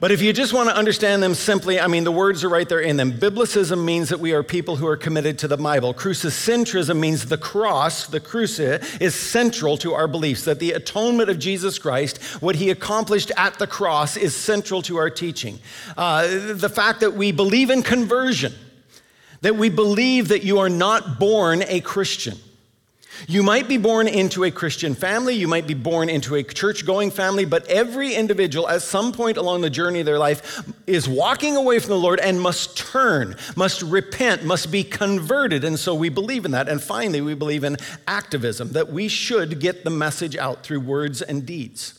But 0.00 0.12
if 0.12 0.22
you 0.22 0.32
just 0.32 0.52
want 0.52 0.68
to 0.68 0.76
understand 0.76 1.24
them 1.24 1.34
simply, 1.34 1.80
I 1.80 1.88
mean, 1.88 2.04
the 2.04 2.12
words 2.12 2.44
are 2.44 2.48
right 2.48 2.68
there 2.68 2.78
in 2.78 2.96
them. 2.96 3.14
Biblicism 3.14 3.84
means 3.84 4.10
that 4.10 4.20
we 4.20 4.32
are 4.32 4.44
people 4.44 4.76
who 4.76 4.86
are 4.86 4.96
committed 4.96 5.40
to 5.40 5.48
the 5.48 5.56
Bible. 5.56 5.92
Crucicentrism 5.92 6.96
means 6.96 7.26
the 7.26 7.36
cross, 7.36 8.06
the 8.06 8.20
cruci, 8.20 9.00
is 9.00 9.16
central 9.16 9.76
to 9.78 9.94
our 9.94 10.06
beliefs, 10.06 10.44
that 10.44 10.60
the 10.60 10.70
atonement 10.70 11.30
of 11.30 11.40
Jesus 11.40 11.80
Christ, 11.80 12.22
what 12.40 12.54
he 12.54 12.70
accomplished 12.70 13.32
at 13.36 13.58
the 13.58 13.66
cross, 13.66 14.16
is 14.16 14.36
central 14.36 14.82
to 14.82 14.98
our 14.98 15.10
teaching. 15.10 15.58
Uh, 15.96 16.52
the 16.52 16.68
fact 16.68 17.00
that 17.00 17.14
we 17.14 17.32
believe 17.32 17.68
in 17.68 17.82
conversion, 17.82 18.52
that 19.40 19.56
we 19.56 19.68
believe 19.68 20.28
that 20.28 20.44
you 20.44 20.60
are 20.60 20.68
not 20.68 21.18
born 21.18 21.64
a 21.66 21.80
Christian. 21.80 22.38
You 23.26 23.42
might 23.42 23.68
be 23.68 23.78
born 23.78 24.06
into 24.06 24.44
a 24.44 24.50
Christian 24.50 24.94
family, 24.94 25.34
you 25.34 25.48
might 25.48 25.66
be 25.66 25.74
born 25.74 26.08
into 26.08 26.36
a 26.36 26.42
church 26.42 26.86
going 26.86 27.10
family, 27.10 27.44
but 27.44 27.66
every 27.66 28.14
individual 28.14 28.68
at 28.68 28.82
some 28.82 29.12
point 29.12 29.36
along 29.36 29.62
the 29.62 29.70
journey 29.70 30.00
of 30.00 30.06
their 30.06 30.18
life 30.18 30.62
is 30.86 31.08
walking 31.08 31.56
away 31.56 31.78
from 31.78 31.90
the 31.90 31.98
Lord 31.98 32.20
and 32.20 32.40
must 32.40 32.76
turn, 32.76 33.36
must 33.56 33.82
repent, 33.82 34.44
must 34.44 34.70
be 34.70 34.84
converted. 34.84 35.64
And 35.64 35.78
so 35.78 35.94
we 35.94 36.08
believe 36.08 36.44
in 36.44 36.52
that. 36.52 36.68
And 36.68 36.82
finally, 36.82 37.20
we 37.20 37.34
believe 37.34 37.64
in 37.64 37.76
activism, 38.06 38.72
that 38.72 38.92
we 38.92 39.08
should 39.08 39.60
get 39.60 39.84
the 39.84 39.90
message 39.90 40.36
out 40.36 40.62
through 40.62 40.80
words 40.80 41.20
and 41.22 41.44
deeds. 41.44 41.98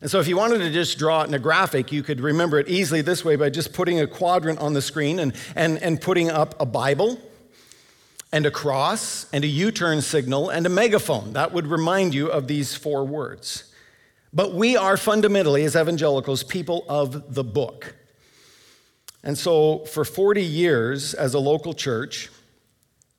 And 0.00 0.10
so, 0.10 0.18
if 0.18 0.26
you 0.26 0.36
wanted 0.36 0.58
to 0.58 0.70
just 0.70 0.98
draw 0.98 1.22
it 1.22 1.28
in 1.28 1.34
a 1.34 1.38
graphic, 1.38 1.92
you 1.92 2.02
could 2.02 2.20
remember 2.20 2.58
it 2.58 2.68
easily 2.68 3.02
this 3.02 3.22
way 3.22 3.36
by 3.36 3.50
just 3.50 3.74
putting 3.74 4.00
a 4.00 4.06
quadrant 4.06 4.58
on 4.58 4.72
the 4.72 4.80
screen 4.80 5.18
and, 5.18 5.34
and, 5.54 5.76
and 5.82 6.00
putting 6.00 6.30
up 6.30 6.58
a 6.58 6.64
Bible 6.64 7.20
and 8.32 8.46
a 8.46 8.50
cross 8.50 9.26
and 9.32 9.44
a 9.44 9.48
U 9.48 9.70
turn 9.70 10.02
signal 10.02 10.50
and 10.50 10.66
a 10.66 10.68
megaphone. 10.68 11.32
That 11.32 11.52
would 11.52 11.66
remind 11.66 12.14
you 12.14 12.28
of 12.30 12.46
these 12.46 12.74
four 12.74 13.04
words. 13.04 13.64
But 14.32 14.54
we 14.54 14.76
are 14.76 14.96
fundamentally, 14.96 15.64
as 15.64 15.74
evangelicals, 15.74 16.44
people 16.44 16.84
of 16.88 17.34
the 17.34 17.42
book. 17.42 17.96
And 19.24 19.36
so, 19.36 19.80
for 19.86 20.04
40 20.04 20.42
years 20.42 21.14
as 21.14 21.34
a 21.34 21.40
local 21.40 21.74
church, 21.74 22.30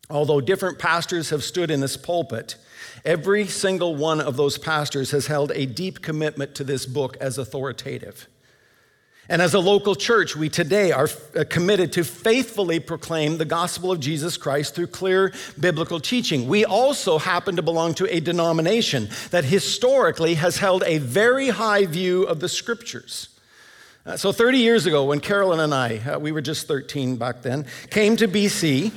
although 0.10 0.39
different 0.39 0.80
pastors 0.80 1.30
have 1.30 1.44
stood 1.44 1.70
in 1.70 1.82
this 1.82 1.98
pulpit, 1.98 2.56
every 3.03 3.46
single 3.46 3.96
one 3.96 4.22
of 4.22 4.38
those 4.38 4.58
pastors 4.58 5.12
has 5.12 5.27
held 5.27 5.51
a 5.51 5.65
deep 5.65 6.01
commitment 6.01 6.56
to 6.56 6.63
this 6.63 6.86
book 6.86 7.18
as 7.18 7.38
authoritative. 7.38 8.27
And 9.31 9.41
as 9.41 9.53
a 9.53 9.59
local 9.59 9.95
church, 9.95 10.35
we 10.35 10.50
today 10.50 10.91
are 10.91 11.07
uh, 11.38 11.45
committed 11.50 11.93
to 11.93 12.03
faithfully 12.03 12.81
proclaim 12.81 13.38
the 13.38 13.45
gospel 13.45 13.89
of 13.89 14.01
Jesus 14.01 14.35
Christ 14.35 14.75
through 14.75 14.88
clear 14.88 15.31
biblical 15.57 16.01
teaching. 16.01 16.50
We 16.50 16.65
also 16.65 17.17
happen 17.17 17.55
to 17.55 17.61
belong 17.61 17.93
to 17.93 18.13
a 18.13 18.19
denomination 18.19 19.07
that 19.29 19.45
historically 19.45 20.33
has 20.33 20.57
held 20.57 20.83
a 20.85 20.97
very 20.97 21.47
high 21.47 21.85
view 21.85 22.23
of 22.23 22.41
the 22.41 22.50
scriptures. 22.50 23.29
Uh, 24.05 24.17
so, 24.17 24.33
30 24.33 24.57
years 24.57 24.85
ago, 24.85 25.05
when 25.05 25.21
Carolyn 25.21 25.61
and 25.61 25.73
I, 25.73 26.00
uh, 26.00 26.19
we 26.19 26.33
were 26.33 26.41
just 26.41 26.67
13 26.67 27.15
back 27.15 27.41
then, 27.41 27.65
came 27.89 28.17
to 28.17 28.27
BC 28.27 28.91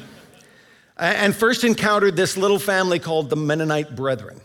and 0.96 1.32
first 1.32 1.62
encountered 1.62 2.16
this 2.16 2.36
little 2.36 2.58
family 2.58 2.98
called 2.98 3.30
the 3.30 3.36
Mennonite 3.36 3.94
Brethren. 3.94 4.40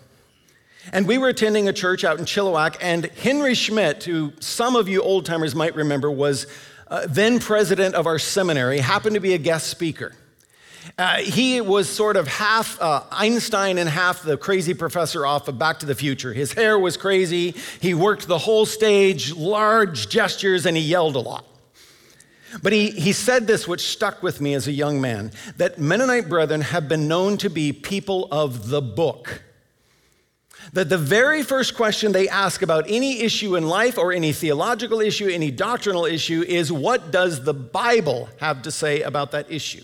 And 0.92 1.08
we 1.08 1.18
were 1.18 1.28
attending 1.28 1.68
a 1.68 1.74
church 1.74 2.04
out 2.04 2.20
in 2.20 2.26
Chilliwack, 2.26 2.78
and 2.82 3.06
Henry 3.06 3.54
Schmidt, 3.54 4.04
who 4.04 4.34
some 4.40 4.76
of 4.76 4.88
you 4.88 5.02
old 5.02 5.26
timers 5.26 5.54
might 5.54 5.76
remember, 5.76 6.10
was 6.10 6.48
uh, 6.88 7.06
then 7.08 7.40
president 7.40 7.96
of 7.96 8.08
our 8.08 8.18
seminary, 8.18 8.80
happened 8.80 9.14
to 9.14 9.20
be 9.20 9.34
a 9.34 9.38
guest 9.38 9.68
speaker. 9.68 10.14
Uh, 10.98 11.18
he 11.18 11.62
was 11.62 11.88
sort 11.88 12.18
of 12.18 12.28
half 12.28 12.82
uh, 12.82 13.04
Einstein 13.12 13.78
and 13.78 13.88
half 13.88 14.24
the 14.24 14.38
crazy 14.38 14.74
professor 14.74 15.26
off 15.26 15.48
of 15.48 15.60
Back 15.60 15.80
to 15.80 15.86
the 15.86 15.94
Future. 15.94 16.34
His 16.34 16.54
hair 16.54 16.80
was 16.80 16.98
crazy. 16.98 17.54
He 17.80 17.94
worked 17.94 18.28
the 18.28 18.40
whole 18.40 18.66
stage, 18.66 19.34
large 19.36 20.10
gestures, 20.10 20.66
and 20.66 20.76
he 20.76 20.84
yelled 20.84 21.16
a 21.16 21.20
lot. 21.20 21.46
But 22.64 22.74
he, 22.74 22.90
he 22.90 23.12
said 23.12 23.46
this, 23.46 23.68
which 23.68 23.82
stuck 23.82 24.24
with 24.24 24.42
me 24.42 24.56
as 24.56 24.68
a 24.68 24.72
young 24.72 25.00
man 25.00 25.32
that 25.58 25.78
Mennonite 25.78 26.28
brethren 26.28 26.62
have 26.62 26.90
been 26.90 27.08
known 27.08 27.38
to 27.38 27.50
be 27.50 27.72
people 27.72 28.28
of 28.32 28.70
the 28.70 28.82
book 28.82 29.44
that 30.74 30.90
the 30.90 30.98
very 30.98 31.44
first 31.44 31.76
question 31.76 32.12
they 32.12 32.30
ask 32.30 32.62
about 32.62 32.86
any 32.88 33.22
issue 33.22 33.56
in 33.56 33.68
life 33.68 33.98
or 33.98 34.12
any 34.12 34.32
theological 34.32 35.00
issue, 35.00 35.28
any 35.28 35.52
doctrinal 35.52 36.06
issue 36.06 36.44
is 36.48 36.72
what 36.72 37.12
does 37.12 37.44
the 37.44 37.54
Bible 37.54 38.30
have 38.40 38.62
to 38.64 38.72
say 38.72 39.02
about 39.02 39.32
that 39.32 39.52
issue? 39.52 39.84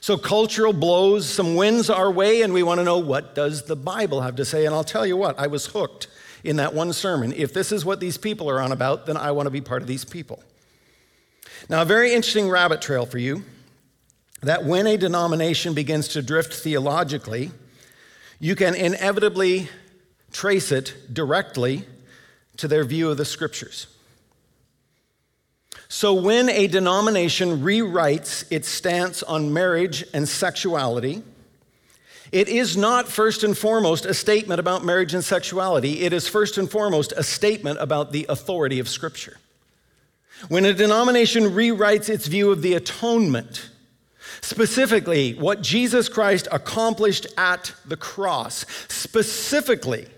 So 0.00 0.18
cultural 0.18 0.74
blows, 0.74 1.26
some 1.26 1.54
winds 1.54 1.88
our 1.88 2.10
way, 2.10 2.42
and 2.42 2.52
we 2.52 2.62
want 2.62 2.78
to 2.78 2.84
know 2.84 2.98
what 2.98 3.34
does 3.34 3.62
the 3.62 3.76
Bible 3.76 4.20
have 4.20 4.36
to 4.36 4.44
say? 4.44 4.66
And 4.66 4.74
I'll 4.74 4.84
tell 4.84 5.06
you 5.06 5.16
what, 5.16 5.38
I 5.38 5.46
was 5.46 5.66
hooked 5.66 6.08
in 6.42 6.56
that 6.56 6.74
one 6.74 6.92
sermon. 6.92 7.32
If 7.32 7.54
this 7.54 7.72
is 7.72 7.86
what 7.86 8.00
these 8.00 8.18
people 8.18 8.50
are 8.50 8.60
on 8.60 8.70
about, 8.70 9.06
then 9.06 9.16
I 9.16 9.30
want 9.30 9.46
to 9.46 9.50
be 9.50 9.62
part 9.62 9.80
of 9.80 9.88
these 9.88 10.04
people. 10.04 10.42
Now, 11.70 11.80
a 11.80 11.86
very 11.86 12.12
interesting 12.12 12.50
rabbit 12.50 12.82
trail 12.82 13.06
for 13.06 13.16
you 13.16 13.44
that 14.42 14.64
when 14.64 14.86
a 14.86 14.98
denomination 14.98 15.72
begins 15.72 16.08
to 16.08 16.20
drift 16.20 16.52
theologically, 16.52 17.50
you 18.38 18.54
can 18.54 18.74
inevitably 18.74 19.70
trace 20.34 20.72
it 20.72 20.94
directly 21.12 21.84
to 22.58 22.68
their 22.68 22.84
view 22.84 23.08
of 23.08 23.16
the 23.16 23.24
scriptures. 23.24 23.86
So, 25.88 26.12
when 26.14 26.48
a 26.48 26.66
denomination 26.66 27.60
rewrites 27.60 28.44
its 28.50 28.68
stance 28.68 29.22
on 29.22 29.52
marriage 29.52 30.04
and 30.12 30.28
sexuality, 30.28 31.22
it 32.32 32.48
is 32.48 32.76
not 32.76 33.08
first 33.08 33.44
and 33.44 33.56
foremost 33.56 34.06
a 34.06 34.12
statement 34.12 34.58
about 34.58 34.84
marriage 34.84 35.14
and 35.14 35.22
sexuality. 35.22 36.00
It 36.00 36.12
is 36.12 36.26
first 36.26 36.58
and 36.58 36.68
foremost 36.68 37.12
a 37.16 37.22
statement 37.22 37.78
about 37.80 38.10
the 38.10 38.26
authority 38.28 38.80
of 38.80 38.88
Scripture. 38.88 39.38
When 40.48 40.64
a 40.64 40.72
denomination 40.72 41.44
rewrites 41.44 42.08
its 42.08 42.26
view 42.26 42.50
of 42.50 42.60
the 42.60 42.74
atonement, 42.74 43.70
specifically 44.40 45.34
what 45.34 45.62
Jesus 45.62 46.08
Christ 46.08 46.48
accomplished 46.50 47.28
at 47.36 47.72
the 47.86 47.96
cross, 47.96 48.66
specifically 48.88 50.08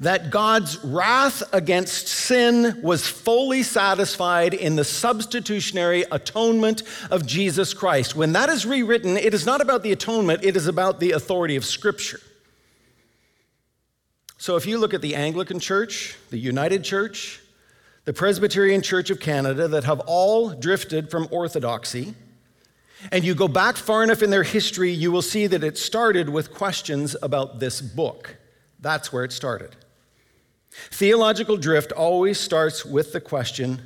that 0.00 0.30
God's 0.30 0.82
wrath 0.84 1.42
against 1.52 2.08
sin 2.08 2.80
was 2.82 3.06
fully 3.06 3.62
satisfied 3.62 4.54
in 4.54 4.76
the 4.76 4.84
substitutionary 4.84 6.04
atonement 6.10 6.82
of 7.10 7.26
Jesus 7.26 7.74
Christ. 7.74 8.16
When 8.16 8.32
that 8.32 8.48
is 8.48 8.66
rewritten, 8.66 9.16
it 9.16 9.34
is 9.34 9.46
not 9.46 9.60
about 9.60 9.82
the 9.82 9.92
atonement, 9.92 10.44
it 10.44 10.56
is 10.56 10.66
about 10.66 11.00
the 11.00 11.12
authority 11.12 11.56
of 11.56 11.64
Scripture. 11.64 12.20
So 14.38 14.56
if 14.56 14.66
you 14.66 14.78
look 14.78 14.94
at 14.94 15.02
the 15.02 15.14
Anglican 15.14 15.60
Church, 15.60 16.16
the 16.30 16.38
United 16.38 16.84
Church, 16.84 17.40
the 18.04 18.12
Presbyterian 18.12 18.82
Church 18.82 19.10
of 19.10 19.18
Canada 19.18 19.66
that 19.68 19.84
have 19.84 20.00
all 20.00 20.50
drifted 20.50 21.10
from 21.10 21.26
orthodoxy, 21.30 22.14
and 23.12 23.24
you 23.24 23.34
go 23.34 23.48
back 23.48 23.76
far 23.76 24.02
enough 24.02 24.22
in 24.22 24.30
their 24.30 24.42
history, 24.42 24.90
you 24.90 25.10
will 25.12 25.22
see 25.22 25.46
that 25.46 25.64
it 25.64 25.78
started 25.78 26.28
with 26.28 26.52
questions 26.52 27.16
about 27.22 27.60
this 27.60 27.80
book. 27.80 28.36
That's 28.80 29.12
where 29.12 29.24
it 29.24 29.32
started. 29.32 29.74
Theological 30.90 31.56
drift 31.56 31.92
always 31.92 32.38
starts 32.38 32.84
with 32.84 33.12
the 33.12 33.20
question 33.20 33.82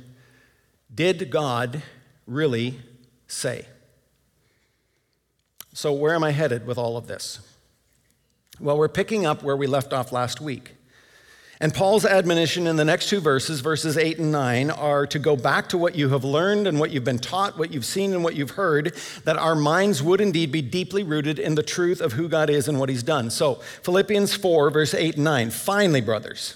Did 0.93 1.29
God 1.29 1.81
really 2.27 2.79
say? 3.27 3.65
So, 5.73 5.93
where 5.93 6.13
am 6.13 6.23
I 6.23 6.31
headed 6.31 6.67
with 6.67 6.77
all 6.77 6.97
of 6.97 7.07
this? 7.07 7.39
Well, 8.59 8.77
we're 8.77 8.89
picking 8.89 9.25
up 9.25 9.41
where 9.41 9.55
we 9.55 9.67
left 9.67 9.93
off 9.93 10.11
last 10.11 10.41
week. 10.41 10.75
And 11.61 11.71
Paul's 11.71 12.05
admonition 12.05 12.65
in 12.65 12.75
the 12.75 12.83
next 12.83 13.07
two 13.07 13.19
verses, 13.19 13.59
verses 13.59 13.95
8 13.95 14.17
and 14.17 14.31
9, 14.31 14.71
are 14.71 15.05
to 15.05 15.19
go 15.19 15.35
back 15.35 15.69
to 15.69 15.77
what 15.77 15.93
you 15.93 16.09
have 16.09 16.23
learned 16.23 16.65
and 16.65 16.79
what 16.79 16.89
you've 16.89 17.03
been 17.03 17.19
taught, 17.19 17.57
what 17.57 17.71
you've 17.71 17.85
seen 17.85 18.13
and 18.13 18.23
what 18.23 18.35
you've 18.35 18.51
heard, 18.51 18.95
that 19.25 19.37
our 19.37 19.53
minds 19.53 20.01
would 20.01 20.21
indeed 20.21 20.51
be 20.51 20.63
deeply 20.63 21.03
rooted 21.03 21.37
in 21.37 21.53
the 21.53 21.61
truth 21.61 22.01
of 22.01 22.13
who 22.13 22.27
God 22.27 22.49
is 22.49 22.67
and 22.67 22.79
what 22.79 22.89
he's 22.89 23.03
done. 23.03 23.29
So, 23.29 23.55
Philippians 23.83 24.35
4, 24.35 24.71
verse 24.71 24.95
8 24.95 25.15
and 25.15 25.23
9. 25.23 25.51
Finally, 25.51 26.01
brothers, 26.01 26.55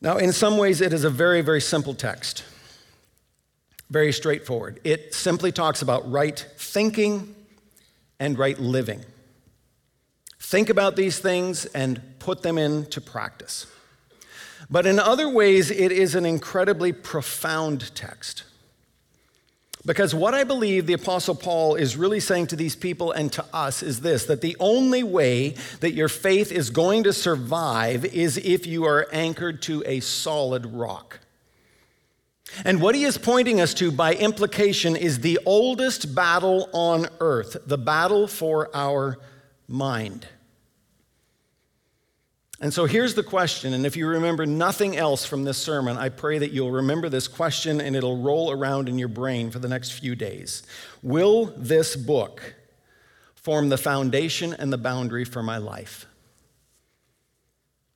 Now, 0.00 0.18
in 0.18 0.32
some 0.32 0.58
ways, 0.58 0.80
it 0.80 0.92
is 0.92 1.04
a 1.04 1.10
very, 1.10 1.40
very 1.40 1.60
simple 1.60 1.94
text, 1.94 2.44
very 3.90 4.12
straightforward. 4.12 4.80
It 4.84 5.14
simply 5.14 5.52
talks 5.52 5.82
about 5.82 6.10
right 6.10 6.38
thinking 6.56 7.34
and 8.18 8.38
right 8.38 8.58
living. 8.58 9.04
Think 10.38 10.70
about 10.70 10.96
these 10.96 11.18
things 11.18 11.66
and 11.66 12.00
put 12.18 12.42
them 12.42 12.58
into 12.58 13.00
practice. 13.00 13.66
But 14.70 14.86
in 14.86 14.98
other 14.98 15.28
ways, 15.28 15.70
it 15.70 15.92
is 15.92 16.14
an 16.14 16.26
incredibly 16.26 16.92
profound 16.92 17.94
text. 17.94 18.44
Because 19.86 20.12
what 20.12 20.34
I 20.34 20.42
believe 20.42 20.86
the 20.86 20.94
Apostle 20.94 21.36
Paul 21.36 21.76
is 21.76 21.96
really 21.96 22.18
saying 22.18 22.48
to 22.48 22.56
these 22.56 22.74
people 22.74 23.12
and 23.12 23.32
to 23.32 23.44
us 23.52 23.84
is 23.84 24.00
this 24.00 24.24
that 24.24 24.40
the 24.40 24.56
only 24.58 25.04
way 25.04 25.54
that 25.78 25.92
your 25.92 26.08
faith 26.08 26.50
is 26.50 26.70
going 26.70 27.04
to 27.04 27.12
survive 27.12 28.04
is 28.04 28.36
if 28.36 28.66
you 28.66 28.84
are 28.84 29.06
anchored 29.12 29.62
to 29.62 29.84
a 29.86 30.00
solid 30.00 30.66
rock. 30.66 31.20
And 32.64 32.82
what 32.82 32.96
he 32.96 33.04
is 33.04 33.16
pointing 33.16 33.60
us 33.60 33.74
to 33.74 33.92
by 33.92 34.14
implication 34.14 34.96
is 34.96 35.20
the 35.20 35.38
oldest 35.46 36.14
battle 36.14 36.68
on 36.72 37.06
earth, 37.20 37.56
the 37.66 37.78
battle 37.78 38.26
for 38.26 38.74
our 38.74 39.18
mind. 39.68 40.26
And 42.58 42.72
so 42.72 42.86
here's 42.86 43.14
the 43.14 43.22
question, 43.22 43.74
and 43.74 43.84
if 43.84 43.96
you 43.96 44.06
remember 44.06 44.46
nothing 44.46 44.96
else 44.96 45.26
from 45.26 45.44
this 45.44 45.58
sermon, 45.58 45.98
I 45.98 46.08
pray 46.08 46.38
that 46.38 46.52
you'll 46.52 46.70
remember 46.70 47.10
this 47.10 47.28
question 47.28 47.82
and 47.82 47.94
it'll 47.94 48.16
roll 48.16 48.50
around 48.50 48.88
in 48.88 48.98
your 48.98 49.08
brain 49.08 49.50
for 49.50 49.58
the 49.58 49.68
next 49.68 49.90
few 49.90 50.14
days. 50.14 50.62
Will 51.02 51.52
this 51.56 51.96
book 51.96 52.54
form 53.34 53.68
the 53.68 53.76
foundation 53.76 54.54
and 54.54 54.72
the 54.72 54.78
boundary 54.78 55.24
for 55.24 55.42
my 55.42 55.58
life? 55.58 56.06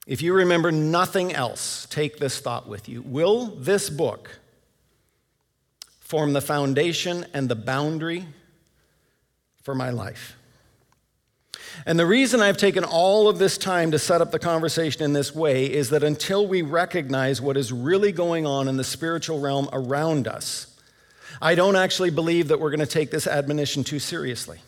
If 0.07 0.21
you 0.21 0.35
remember 0.35 0.71
nothing 0.71 1.33
else, 1.33 1.87
take 1.89 2.19
this 2.19 2.39
thought 2.41 2.69
with 2.69 2.87
you. 2.87 3.01
Will 3.01 3.47
this 3.57 3.89
book 3.89 4.41
form 6.01 6.35
the 6.35 6.41
foundation 6.43 7.25
and 7.33 7.49
the 7.49 7.55
boundary 7.57 8.27
for 9.63 9.75
my 9.75 9.89
life? 9.91 10.37
And 11.87 11.99
the 11.99 12.07
reason 12.07 12.41
I've 12.41 12.57
taken 12.57 12.85
all 12.85 13.29
of 13.29 13.39
this 13.39 13.57
time 13.57 13.91
to 13.93 13.99
set 13.99 14.21
up 14.21 14.31
the 14.31 14.39
conversation 14.39 15.03
in 15.03 15.13
this 15.13 15.35
way 15.35 15.67
is 15.67 15.91
that 15.91 16.03
until 16.03 16.47
we 16.47 16.63
recognize 16.63 17.41
what 17.41 17.57
is 17.57 17.73
really 17.73 18.13
going 18.13 18.47
on 18.47 18.69
in 18.69 18.77
the 18.77 18.85
spiritual 18.85 19.41
realm 19.41 19.69
around 19.73 20.29
us, 20.29 20.67
I 21.41 21.55
don't 21.55 21.77
actually 21.77 22.11
believe 22.11 22.49
that 22.49 22.61
we're 22.61 22.71
going 22.71 22.81
to 22.81 22.87
take 22.87 23.11
this 23.11 23.27
admonition 23.27 23.85
too 23.85 23.99
seriously. 23.99 24.61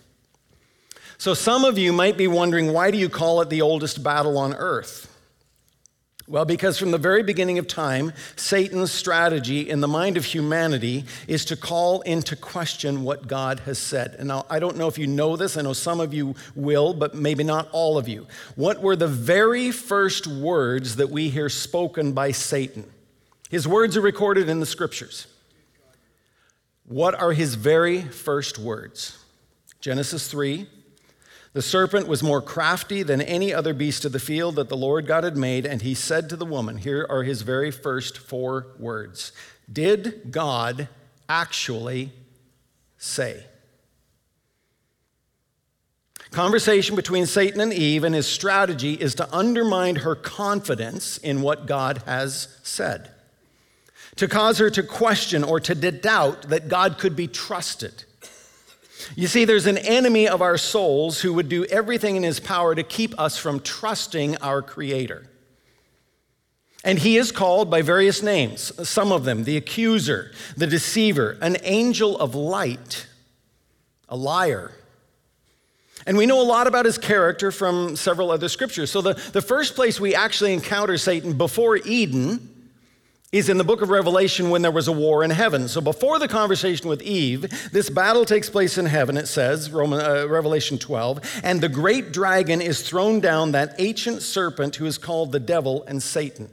So, 1.19 1.35
some 1.35 1.65
of 1.65 1.79
you 1.79 1.93
might 1.93 2.17
be 2.17 2.27
wondering 2.27 2.73
why 2.73 2.91
do 2.91 2.99
you 2.99 3.09
call 3.09 3.43
it 3.43 3.51
the 3.51 3.63
oldest 3.63 4.03
battle 4.03 4.39
on 4.39 4.55
earth? 4.55 5.12
Well, 6.29 6.45
because 6.45 6.79
from 6.79 6.93
the 6.93 6.99
very 6.99 7.23
beginning 7.23 7.59
of 7.59 7.67
time, 7.67 8.13
Satan's 8.37 8.93
strategy 8.93 9.69
in 9.69 9.81
the 9.81 9.89
mind 9.89 10.17
of 10.17 10.25
humanity 10.25 11.05
is 11.27 11.45
to 11.47 11.57
call 11.57 12.01
into 12.03 12.37
question 12.37 13.03
what 13.03 13.27
God 13.27 13.61
has 13.61 13.79
said. 13.79 14.15
And 14.19 14.29
now, 14.29 14.47
I 14.49 14.61
don't 14.61 14.77
know 14.77 14.87
if 14.87 14.99
you 14.99 15.09
know 15.09 15.37
this, 15.37 15.57
I 15.57 15.63
know 15.63 15.73
some 15.73 16.01
of 16.01 16.15
you 16.15 16.37
will, 16.55 16.95
but 16.95 17.15
maybe 17.15 17.43
not 17.43 17.69
all 17.73 17.99
of 17.99 18.09
you. 18.09 18.29
What 18.55 18.81
were 18.81 18.95
the 18.95 19.09
very 19.09 19.73
first 19.73 20.27
words 20.29 20.97
that 20.97 21.11
we 21.11 21.29
hear 21.29 21.49
spoken 21.49 22.13
by 22.13 22.31
Satan? 22.31 22.85
His 23.51 23.67
words 23.67 23.97
are 23.97 24.01
recorded 24.01 24.49
in 24.49 24.61
the 24.61 24.67
scriptures. 24.67 25.27
What 26.87 27.15
are 27.15 27.33
his 27.33 27.57
very 27.57 28.01
first 28.01 28.59
words? 28.59 29.19
Genesis 29.81 30.29
3 30.29 30.69
the 31.53 31.63
serpent 31.63 32.09
was 32.09 32.23
more 32.23 32.41
crafty 32.41 33.03
than 33.03 33.21
any 33.21 33.53
other 33.53 33.75
beast 33.75 34.05
of 34.05 34.13
the 34.13 34.19
field 34.19 34.57
that 34.57 34.71
the 34.71 34.77
Lord 34.77 35.07
God 35.07 35.25
had 35.25 35.37
made, 35.37 35.67
and 35.67 35.83
he 35.83 35.95
said 35.95 36.31
to 36.31 36.37
the 36.37 36.47
woman, 36.47 36.79
Here 36.79 37.07
are 37.11 37.23
his 37.23 37.43
very 37.43 37.71
first 37.71 38.17
four 38.17 38.69
words 38.79 39.33
Did 39.71 40.31
God 40.31 40.89
actually 41.29 42.13
say? 42.97 43.45
Conversation 46.31 46.97
between 46.97 47.27
Satan 47.27 47.61
and 47.61 47.75
Eve, 47.75 48.05
and 48.05 48.15
his 48.15 48.27
strategy 48.27 48.95
is 48.95 49.15
to 49.17 49.37
undermine 49.37 49.97
her 49.97 50.15
confidence 50.15 51.19
in 51.19 51.43
what 51.43 51.67
God 51.67 52.03
has 52.07 52.57
said, 52.63 53.11
to 54.17 54.27
cause 54.27 54.57
her 54.57 54.71
to 54.71 54.83
question 54.83 55.45
or 55.45 55.61
to 55.61 55.75
doubt 55.75 56.49
that 56.49 56.69
God 56.69 56.97
could 56.97 57.15
be 57.15 57.29
trusted. 57.29 58.05
You 59.17 59.27
see, 59.27 59.45
there's 59.45 59.67
an 59.67 59.79
enemy 59.79 60.29
of 60.29 60.43
our 60.43 60.57
souls 60.57 61.21
who 61.21 61.33
would 61.35 61.49
do 61.49 61.65
everything 61.67 62.17
in 62.17 62.23
his 62.23 62.41
power 62.41 62.75
to 62.75 62.83
keep 62.83 63.19
us 63.19 63.37
from 63.37 63.61
trusting 63.61 64.37
our 64.39 64.63
Creator. 64.63 65.29
And 66.85 66.99
he 66.99 67.17
is 67.17 67.31
called 67.31 67.71
by 67.71 67.83
various 67.83 68.23
names, 68.23 68.73
some 68.89 69.13
of 69.13 69.25
them 69.25 69.45
the 69.45 69.57
accuser, 69.57 70.33
the 70.57 70.67
deceiver, 70.67 71.39
an 71.41 71.57
angel 71.63 72.19
of 72.19 72.35
light, 72.35 73.07
a 74.09 74.17
liar. 74.17 74.73
And 76.07 76.17
we 76.17 76.27
know 76.27 76.41
a 76.41 76.43
lot 76.43 76.67
about 76.67 76.85
his 76.85 76.99
character 76.99 77.53
from 77.53 77.95
several 77.95 78.33
other 78.33 78.49
scriptures. 78.49 78.91
So, 78.91 79.01
the, 79.01 79.15
the 79.33 79.43
first 79.43 79.77
place 79.77 80.01
we 80.01 80.17
actually 80.17 80.53
encounter 80.53 80.99
Satan 80.99 81.39
before 81.39 81.77
Eden 81.77 82.52
is 83.33 83.49
in 83.49 83.57
the 83.57 83.65
book 83.65 83.81
of 83.81 83.89
Revelation 83.89 84.51
when 84.51 84.61
there 84.61 84.71
was 84.71 84.89
a 84.89 84.93
war 84.93 85.25
in 85.25 85.31
heaven. 85.31 85.67
So 85.67 85.81
before 85.81 86.19
the 86.19 86.29
conversation 86.29 86.87
with 86.89 87.01
Eve, 87.01 87.71
this 87.73 87.89
battle 87.89 88.27
takes 88.27 88.51
place 88.51 88.77
in 88.77 88.85
heaven, 88.85 89.17
it 89.17 89.27
says, 89.27 89.71
Roman, 89.71 90.01
uh, 90.01 90.27
Revelation 90.29 90.79
12, 90.79 91.41
and 91.43 91.63
the 91.63 91.71
great 91.71 92.13
dragon 92.13 92.61
is 92.61 92.83
thrown 92.83 93.21
down, 93.21 93.53
that 93.53 93.75
ancient 93.79 94.21
serpent 94.21 94.77
who 94.77 94.85
is 94.85 94.99
called 94.99 95.33
the 95.33 95.41
devil 95.41 95.83
and 95.85 96.03
Satan 96.03 96.51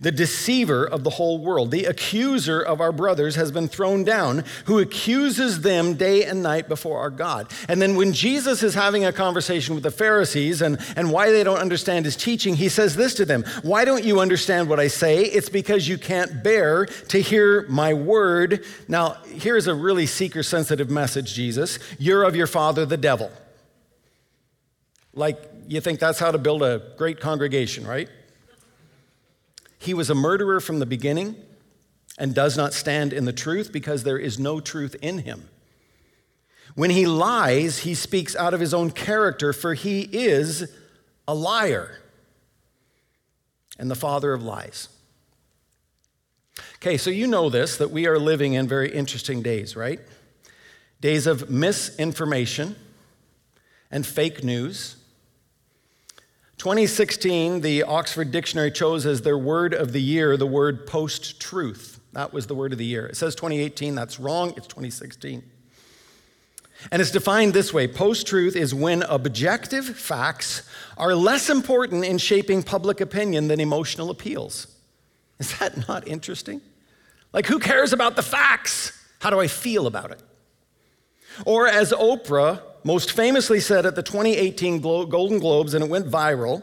the 0.00 0.12
deceiver 0.12 0.84
of 0.84 1.04
the 1.04 1.10
whole 1.10 1.38
world, 1.38 1.70
the 1.70 1.84
accuser 1.84 2.60
of 2.60 2.80
our 2.80 2.92
brothers 2.92 3.34
has 3.36 3.50
been 3.50 3.68
thrown 3.68 4.04
down, 4.04 4.44
who 4.66 4.78
accuses 4.78 5.62
them 5.62 5.94
day 5.94 6.24
and 6.24 6.42
night 6.42 6.68
before 6.68 6.98
our 6.98 7.10
God. 7.10 7.52
And 7.68 7.80
then 7.80 7.96
when 7.96 8.12
Jesus 8.12 8.62
is 8.62 8.74
having 8.74 9.04
a 9.04 9.12
conversation 9.12 9.74
with 9.74 9.84
the 9.84 9.90
Pharisees 9.90 10.62
and, 10.62 10.78
and 10.96 11.10
why 11.10 11.30
they 11.30 11.44
don't 11.44 11.58
understand 11.58 12.04
his 12.04 12.16
teaching, 12.16 12.56
he 12.56 12.68
says 12.68 12.96
this 12.96 13.14
to 13.14 13.24
them 13.24 13.44
Why 13.62 13.84
don't 13.84 14.04
you 14.04 14.20
understand 14.20 14.68
what 14.68 14.80
I 14.80 14.88
say? 14.88 15.24
It's 15.24 15.48
because 15.48 15.88
you 15.88 15.98
can't 15.98 16.42
bear 16.42 16.86
to 16.86 17.20
hear 17.20 17.66
my 17.68 17.94
word. 17.94 18.64
Now, 18.86 19.16
here's 19.26 19.66
a 19.66 19.74
really 19.74 20.06
seeker 20.06 20.42
sensitive 20.42 20.90
message, 20.90 21.34
Jesus. 21.34 21.78
You're 21.98 22.24
of 22.24 22.36
your 22.36 22.46
father, 22.46 22.86
the 22.86 22.96
devil. 22.96 23.30
Like, 25.12 25.42
you 25.66 25.80
think 25.80 26.00
that's 26.00 26.18
how 26.18 26.30
to 26.30 26.38
build 26.38 26.62
a 26.62 26.82
great 26.96 27.20
congregation, 27.20 27.86
right? 27.86 28.08
He 29.78 29.94
was 29.94 30.10
a 30.10 30.14
murderer 30.14 30.60
from 30.60 30.78
the 30.78 30.86
beginning 30.86 31.36
and 32.18 32.34
does 32.34 32.56
not 32.56 32.74
stand 32.74 33.12
in 33.12 33.24
the 33.24 33.32
truth 33.32 33.72
because 33.72 34.02
there 34.02 34.18
is 34.18 34.38
no 34.38 34.60
truth 34.60 34.96
in 35.00 35.18
him. 35.18 35.48
When 36.74 36.90
he 36.90 37.06
lies, 37.06 37.80
he 37.80 37.94
speaks 37.94 38.36
out 38.36 38.54
of 38.54 38.60
his 38.60 38.74
own 38.74 38.90
character, 38.90 39.52
for 39.52 39.74
he 39.74 40.02
is 40.02 40.70
a 41.26 41.34
liar 41.34 41.98
and 43.78 43.90
the 43.90 43.94
father 43.94 44.32
of 44.32 44.42
lies. 44.42 44.88
Okay, 46.76 46.96
so 46.96 47.10
you 47.10 47.26
know 47.26 47.50
this 47.50 47.76
that 47.78 47.90
we 47.90 48.06
are 48.06 48.18
living 48.18 48.52
in 48.52 48.68
very 48.68 48.92
interesting 48.92 49.42
days, 49.42 49.76
right? 49.76 50.00
Days 51.00 51.26
of 51.26 51.50
misinformation 51.50 52.76
and 53.90 54.06
fake 54.06 54.44
news 54.44 54.96
2016, 56.58 57.60
the 57.60 57.84
Oxford 57.84 58.32
Dictionary 58.32 58.72
chose 58.72 59.06
as 59.06 59.22
their 59.22 59.38
word 59.38 59.72
of 59.72 59.92
the 59.92 60.02
year 60.02 60.36
the 60.36 60.46
word 60.46 60.88
post 60.88 61.40
truth. 61.40 62.00
That 62.12 62.32
was 62.32 62.48
the 62.48 62.54
word 62.54 62.72
of 62.72 62.78
the 62.78 62.84
year. 62.84 63.06
It 63.06 63.16
says 63.16 63.36
2018, 63.36 63.94
that's 63.94 64.18
wrong, 64.18 64.52
it's 64.56 64.66
2016. 64.66 65.48
And 66.90 67.00
it's 67.00 67.12
defined 67.12 67.54
this 67.54 67.72
way 67.72 67.86
post 67.86 68.26
truth 68.26 68.56
is 68.56 68.74
when 68.74 69.04
objective 69.04 69.84
facts 69.84 70.68
are 70.96 71.14
less 71.14 71.48
important 71.48 72.04
in 72.04 72.18
shaping 72.18 72.64
public 72.64 73.00
opinion 73.00 73.46
than 73.46 73.60
emotional 73.60 74.10
appeals. 74.10 74.66
Is 75.38 75.56
that 75.60 75.86
not 75.86 76.08
interesting? 76.08 76.60
Like, 77.32 77.46
who 77.46 77.60
cares 77.60 77.92
about 77.92 78.16
the 78.16 78.22
facts? 78.22 78.92
How 79.20 79.30
do 79.30 79.38
I 79.38 79.46
feel 79.46 79.86
about 79.86 80.10
it? 80.10 80.22
Or, 81.44 81.68
as 81.68 81.92
Oprah 81.92 82.62
most 82.88 83.12
famously 83.12 83.60
said 83.60 83.84
at 83.84 83.96
the 83.96 84.02
2018 84.02 84.80
Golden 84.80 85.38
Globes, 85.38 85.74
and 85.74 85.84
it 85.84 85.90
went 85.90 86.06
viral. 86.06 86.62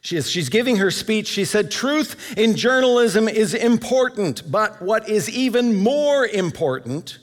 She 0.00 0.16
is, 0.16 0.28
she's 0.28 0.48
giving 0.48 0.78
her 0.78 0.90
speech. 0.90 1.28
She 1.28 1.44
said, 1.44 1.70
Truth 1.70 2.36
in 2.36 2.56
journalism 2.56 3.28
is 3.28 3.54
important, 3.54 4.50
but 4.50 4.82
what 4.82 5.08
is 5.08 5.30
even 5.30 5.76
more 5.76 6.26
important 6.26 7.20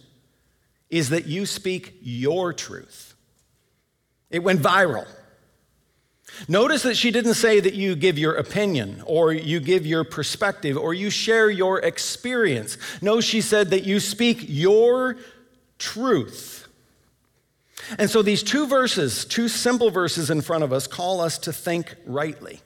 is 0.89 1.09
that 1.09 1.25
you 1.25 1.45
speak 1.45 1.95
your 2.01 2.53
truth. 2.53 3.13
It 4.29 4.41
went 4.41 4.61
viral. 4.61 5.05
Notice 6.47 6.83
that 6.83 6.95
she 6.95 7.11
didn't 7.11 7.33
say 7.33 7.59
that 7.59 7.73
you 7.73 7.93
give 7.97 8.17
your 8.17 8.35
opinion 8.35 9.03
or 9.05 9.33
you 9.33 9.59
give 9.59 9.85
your 9.85 10.05
perspective 10.05 10.77
or 10.77 10.93
you 10.93 11.09
share 11.09 11.49
your 11.49 11.79
experience. 11.79 12.77
No, 13.01 13.19
she 13.19 13.41
said 13.41 13.71
that 13.71 13.83
you 13.83 13.99
speak 13.99 14.45
your 14.47 15.17
truth. 15.77 16.66
And 17.97 18.09
so 18.09 18.21
these 18.21 18.43
two 18.43 18.67
verses, 18.67 19.25
two 19.25 19.47
simple 19.47 19.89
verses 19.89 20.29
in 20.29 20.41
front 20.41 20.63
of 20.63 20.73
us, 20.73 20.87
call 20.87 21.21
us 21.21 21.37
to 21.39 21.53
think 21.53 21.95
rightly. 22.05 22.61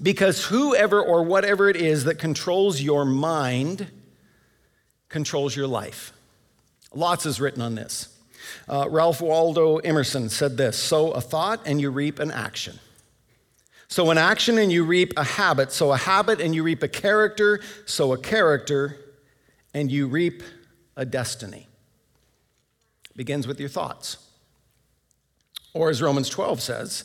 Because 0.00 0.46
whoever 0.46 1.00
or 1.00 1.22
whatever 1.22 1.68
it 1.68 1.76
is 1.76 2.04
that 2.04 2.18
controls 2.18 2.80
your 2.80 3.04
mind 3.04 3.88
controls 5.08 5.54
your 5.54 5.66
life. 5.66 6.12
Lots 6.94 7.26
is 7.26 7.40
written 7.40 7.62
on 7.62 7.74
this. 7.74 8.08
Uh, 8.68 8.86
Ralph 8.88 9.20
Waldo 9.20 9.76
Emerson 9.78 10.28
said 10.28 10.56
this 10.56 10.78
sow 10.78 11.12
a 11.12 11.20
thought 11.20 11.60
and 11.66 11.80
you 11.80 11.90
reap 11.90 12.18
an 12.18 12.30
action. 12.30 12.78
So 13.88 14.10
an 14.10 14.18
action 14.18 14.58
and 14.58 14.72
you 14.72 14.84
reap 14.84 15.12
a 15.16 15.24
habit. 15.24 15.72
So 15.72 15.92
a 15.92 15.96
habit 15.96 16.40
and 16.40 16.54
you 16.54 16.62
reap 16.62 16.82
a 16.82 16.88
character. 16.88 17.60
So 17.84 18.12
a 18.12 18.18
character 18.18 18.98
and 19.72 19.90
you 19.90 20.08
reap 20.08 20.42
a 20.96 21.04
destiny. 21.04 21.68
Begins 23.16 23.46
with 23.46 23.58
your 23.58 23.68
thoughts. 23.68 24.18
Or 25.74 25.90
as 25.90 26.00
Romans 26.00 26.28
12 26.28 26.60
says, 26.60 27.04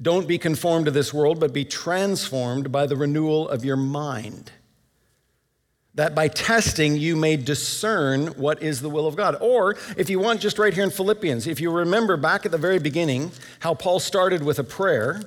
don't 0.00 0.28
be 0.28 0.38
conformed 0.38 0.86
to 0.86 0.90
this 0.92 1.12
world, 1.12 1.40
but 1.40 1.52
be 1.52 1.64
transformed 1.64 2.70
by 2.70 2.86
the 2.86 2.96
renewal 2.96 3.48
of 3.48 3.64
your 3.64 3.76
mind. 3.76 4.52
That 5.94 6.14
by 6.14 6.28
testing 6.28 6.96
you 6.96 7.16
may 7.16 7.36
discern 7.36 8.28
what 8.28 8.62
is 8.62 8.80
the 8.80 8.88
will 8.88 9.08
of 9.08 9.16
God. 9.16 9.36
Or 9.40 9.76
if 9.96 10.08
you 10.08 10.20
want, 10.20 10.40
just 10.40 10.58
right 10.58 10.72
here 10.72 10.84
in 10.84 10.90
Philippians, 10.90 11.48
if 11.48 11.60
you 11.60 11.72
remember 11.72 12.16
back 12.16 12.46
at 12.46 12.52
the 12.52 12.58
very 12.58 12.78
beginning 12.78 13.32
how 13.60 13.74
Paul 13.74 13.98
started 13.98 14.44
with 14.44 14.60
a 14.60 14.64
prayer, 14.64 15.20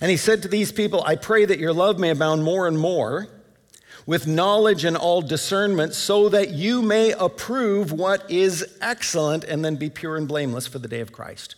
and 0.00 0.10
he 0.10 0.16
said 0.16 0.42
to 0.42 0.48
these 0.48 0.72
people, 0.72 1.04
I 1.04 1.14
pray 1.14 1.44
that 1.44 1.60
your 1.60 1.72
love 1.72 2.00
may 2.00 2.10
abound 2.10 2.42
more 2.42 2.66
and 2.66 2.78
more 2.78 3.28
with 4.06 4.26
knowledge 4.26 4.84
and 4.84 4.96
all 4.96 5.22
discernment, 5.22 5.94
so 5.94 6.28
that 6.28 6.50
you 6.50 6.82
may 6.82 7.12
approve 7.12 7.92
what 7.92 8.30
is 8.30 8.76
excellent 8.80 9.44
and 9.44 9.64
then 9.64 9.76
be 9.76 9.90
pure 9.90 10.16
and 10.16 10.28
blameless 10.28 10.66
for 10.66 10.78
the 10.78 10.88
day 10.88 11.00
of 11.00 11.12
Christ. 11.12 11.56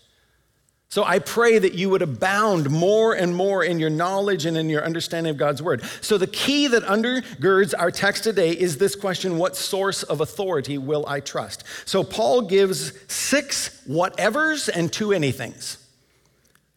So 0.93 1.05
I 1.05 1.21
pray 1.21 1.59
that 1.59 1.73
you 1.73 1.89
would 1.89 2.03
abound 2.03 2.69
more 2.69 3.15
and 3.15 3.35
more 3.35 3.65
in 3.65 3.79
your 3.79 3.89
knowledge 3.89 4.45
and 4.45 4.59
in 4.59 4.69
your 4.69 4.85
understanding 4.85 5.31
of 5.31 5.39
God's 5.39 5.63
word. 5.63 5.83
So 6.03 6.19
the 6.19 6.27
key 6.27 6.67
that 6.67 6.83
undergirds 6.83 7.73
our 7.79 7.91
text 7.91 8.25
today 8.25 8.51
is 8.51 8.77
this 8.77 8.95
question 8.95 9.39
what 9.39 9.57
source 9.57 10.03
of 10.03 10.21
authority 10.21 10.77
will 10.77 11.07
I 11.09 11.21
trust? 11.21 11.65
So 11.87 12.05
Paul 12.05 12.43
gives 12.43 12.93
six 13.11 13.83
whatevers 13.89 14.69
and 14.69 14.93
two 14.93 15.09
anythings. 15.09 15.82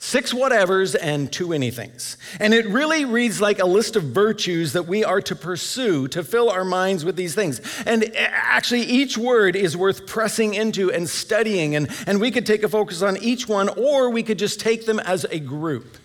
Six 0.05 0.33
whatevers 0.33 0.95
and 1.01 1.33
two 1.33 1.47
anythings. 1.47 2.17
And 2.39 2.53
it 2.53 2.67
really 2.67 3.05
reads 3.05 3.41
like 3.41 3.57
a 3.57 3.65
list 3.65 3.95
of 3.95 4.03
virtues 4.03 4.73
that 4.73 4.83
we 4.83 5.03
are 5.03 5.19
to 5.21 5.35
pursue 5.35 6.07
to 6.09 6.23
fill 6.23 6.51
our 6.51 6.63
minds 6.63 7.03
with 7.03 7.15
these 7.15 7.33
things. 7.33 7.59
And 7.87 8.15
actually, 8.15 8.81
each 8.81 9.17
word 9.17 9.55
is 9.55 9.75
worth 9.75 10.05
pressing 10.05 10.53
into 10.53 10.91
and 10.91 11.09
studying. 11.09 11.75
And, 11.75 11.89
and 12.05 12.21
we 12.21 12.29
could 12.29 12.45
take 12.45 12.61
a 12.61 12.69
focus 12.69 13.01
on 13.01 13.17
each 13.17 13.47
one, 13.47 13.67
or 13.67 14.11
we 14.11 14.21
could 14.21 14.37
just 14.37 14.59
take 14.59 14.85
them 14.85 14.99
as 14.99 15.23
a 15.31 15.39
group. 15.39 15.97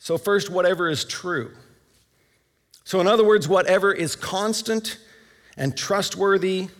So, 0.00 0.18
first, 0.18 0.50
whatever 0.50 0.90
is 0.90 1.04
true. 1.04 1.52
So, 2.82 3.00
in 3.00 3.06
other 3.06 3.24
words, 3.24 3.46
whatever 3.46 3.92
is 3.92 4.16
constant 4.16 4.98
and 5.56 5.76
trustworthy, 5.76 6.70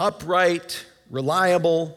upright, 0.00 0.84
reliable, 1.10 1.96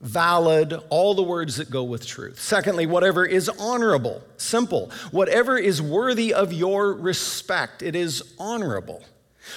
valid, 0.00 0.74
all 0.90 1.14
the 1.14 1.22
words 1.22 1.56
that 1.56 1.70
go 1.70 1.82
with 1.82 2.06
truth. 2.06 2.40
Secondly, 2.40 2.86
whatever 2.86 3.24
is 3.24 3.48
honorable, 3.48 4.22
simple. 4.36 4.90
Whatever 5.10 5.56
is 5.56 5.80
worthy 5.80 6.34
of 6.34 6.52
your 6.52 6.92
respect, 6.92 7.82
it 7.82 7.96
is 7.96 8.22
honorable. 8.38 9.02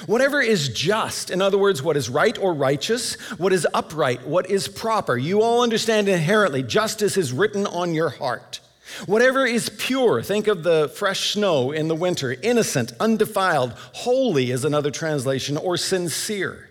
Whatever 0.06 0.40
is 0.40 0.70
just, 0.70 1.30
in 1.32 1.42
other 1.42 1.58
words, 1.58 1.82
what 1.82 1.98
is 1.98 2.10
right 2.10 2.38
or 2.38 2.54
righteous, 2.54 3.16
what 3.38 3.52
is 3.52 3.68
upright, 3.74 4.26
what 4.26 4.50
is 4.50 4.68
proper. 4.68 5.18
You 5.18 5.42
all 5.42 5.64
understand 5.64 6.08
inherently, 6.08 6.64
justice 6.64 7.18
is 7.18 7.34
written 7.34 7.66
on 7.66 7.94
your 7.94 8.10
heart. 8.10 8.60
Whatever 9.08 9.46
is 9.46 9.70
pure, 9.70 10.22
think 10.22 10.48
of 10.48 10.64
the 10.64 10.90
fresh 10.90 11.34
snow 11.34 11.72
in 11.72 11.88
the 11.88 11.96
winter, 11.96 12.36
innocent, 12.42 12.92
undefiled, 13.00 13.74
holy 13.94 14.52
is 14.52 14.64
another 14.64 14.92
translation, 14.92 15.58
or 15.58 15.78
sincere. 15.78 16.70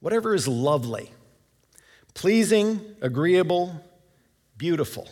Whatever 0.00 0.34
is 0.34 0.48
lovely 0.48 1.12
pleasing, 2.14 2.80
agreeable, 3.00 3.74
beautiful. 4.56 5.08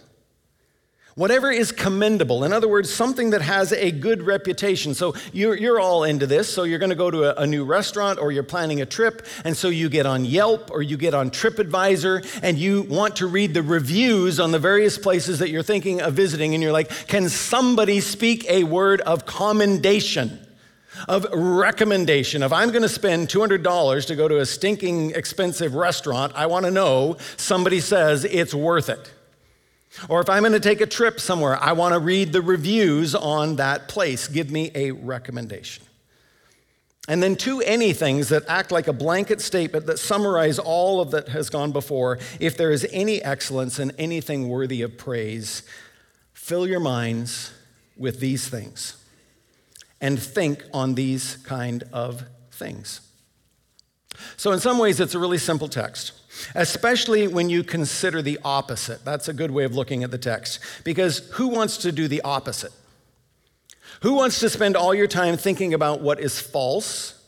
Whatever 1.16 1.50
is 1.50 1.72
commendable, 1.72 2.44
in 2.44 2.52
other 2.52 2.68
words, 2.68 2.92
something 2.92 3.30
that 3.30 3.42
has 3.42 3.72
a 3.72 3.90
good 3.90 4.22
reputation. 4.22 4.94
So 4.94 5.14
you're, 5.32 5.56
you're 5.56 5.80
all 5.80 6.04
into 6.04 6.26
this. 6.26 6.48
So 6.48 6.62
you're 6.62 6.78
going 6.78 6.90
to 6.90 6.96
go 6.96 7.10
to 7.10 7.36
a, 7.36 7.42
a, 7.42 7.46
new 7.46 7.64
restaurant 7.64 8.18
or 8.20 8.30
you're 8.30 8.42
planning 8.42 8.80
a 8.80 8.86
trip. 8.86 9.26
And 9.44 9.56
so 9.56 9.68
you 9.68 9.88
get 9.88 10.06
on 10.06 10.24
Yelp 10.24 10.70
or 10.70 10.82
you 10.82 10.96
get 10.96 11.12
on 11.12 11.30
TripAdvisor 11.30 12.40
and 12.42 12.56
you 12.56 12.82
want 12.82 13.16
to 13.16 13.26
read 13.26 13.54
the 13.54 13.62
reviews 13.62 14.38
on 14.38 14.52
the 14.52 14.58
various 14.58 14.96
places 14.96 15.40
that 15.40 15.50
you're 15.50 15.64
thinking 15.64 16.00
of 16.00 16.14
visiting. 16.14 16.54
And 16.54 16.62
you're 16.62 16.72
like, 16.72 16.88
can 17.08 17.28
somebody 17.28 18.00
speak 18.00 18.48
a 18.48 18.64
word 18.64 19.00
of 19.00 19.26
commendation? 19.26 20.38
Of 21.08 21.26
recommendation. 21.32 22.42
If 22.42 22.52
I'm 22.52 22.70
going 22.70 22.82
to 22.82 22.88
spend 22.88 23.28
$200 23.28 24.06
to 24.06 24.16
go 24.16 24.28
to 24.28 24.40
a 24.40 24.46
stinking 24.46 25.10
expensive 25.12 25.74
restaurant, 25.74 26.32
I 26.34 26.46
want 26.46 26.66
to 26.66 26.70
know 26.70 27.16
somebody 27.36 27.80
says 27.80 28.24
it's 28.24 28.54
worth 28.54 28.88
it. 28.88 29.12
Or 30.08 30.20
if 30.20 30.28
I'm 30.28 30.42
going 30.42 30.52
to 30.52 30.60
take 30.60 30.80
a 30.80 30.86
trip 30.86 31.18
somewhere, 31.18 31.56
I 31.60 31.72
want 31.72 31.94
to 31.94 32.00
read 32.00 32.32
the 32.32 32.42
reviews 32.42 33.14
on 33.14 33.56
that 33.56 33.88
place. 33.88 34.28
Give 34.28 34.50
me 34.50 34.70
a 34.74 34.92
recommendation. 34.92 35.84
And 37.08 37.20
then 37.20 37.34
two 37.34 37.58
anythings 37.58 38.28
that 38.28 38.44
act 38.46 38.70
like 38.70 38.86
a 38.86 38.92
blanket 38.92 39.40
statement 39.40 39.86
that 39.86 39.98
summarize 39.98 40.60
all 40.60 41.00
of 41.00 41.10
that 41.10 41.28
has 41.30 41.50
gone 41.50 41.72
before. 41.72 42.18
If 42.38 42.56
there 42.56 42.70
is 42.70 42.86
any 42.92 43.20
excellence 43.20 43.80
and 43.80 43.92
anything 43.98 44.48
worthy 44.48 44.82
of 44.82 44.96
praise, 44.96 45.64
fill 46.34 46.68
your 46.68 46.78
minds 46.78 47.52
with 47.96 48.20
these 48.20 48.48
things 48.48 48.99
and 50.00 50.20
think 50.20 50.64
on 50.72 50.94
these 50.94 51.36
kind 51.38 51.84
of 51.92 52.24
things. 52.52 53.00
So, 54.36 54.52
in 54.52 54.60
some 54.60 54.78
ways, 54.78 55.00
it's 55.00 55.14
a 55.14 55.18
really 55.18 55.38
simple 55.38 55.68
text, 55.68 56.12
especially 56.54 57.26
when 57.26 57.48
you 57.48 57.62
consider 57.62 58.22
the 58.22 58.38
opposite. 58.44 59.04
That's 59.04 59.28
a 59.28 59.32
good 59.32 59.50
way 59.50 59.64
of 59.64 59.74
looking 59.74 60.02
at 60.02 60.10
the 60.10 60.18
text, 60.18 60.60
because 60.84 61.18
who 61.32 61.48
wants 61.48 61.78
to 61.78 61.92
do 61.92 62.08
the 62.08 62.20
opposite? 62.22 62.72
Who 64.02 64.14
wants 64.14 64.40
to 64.40 64.48
spend 64.48 64.76
all 64.76 64.94
your 64.94 65.06
time 65.06 65.36
thinking 65.36 65.74
about 65.74 66.00
what 66.00 66.20
is 66.20 66.40
false, 66.40 67.22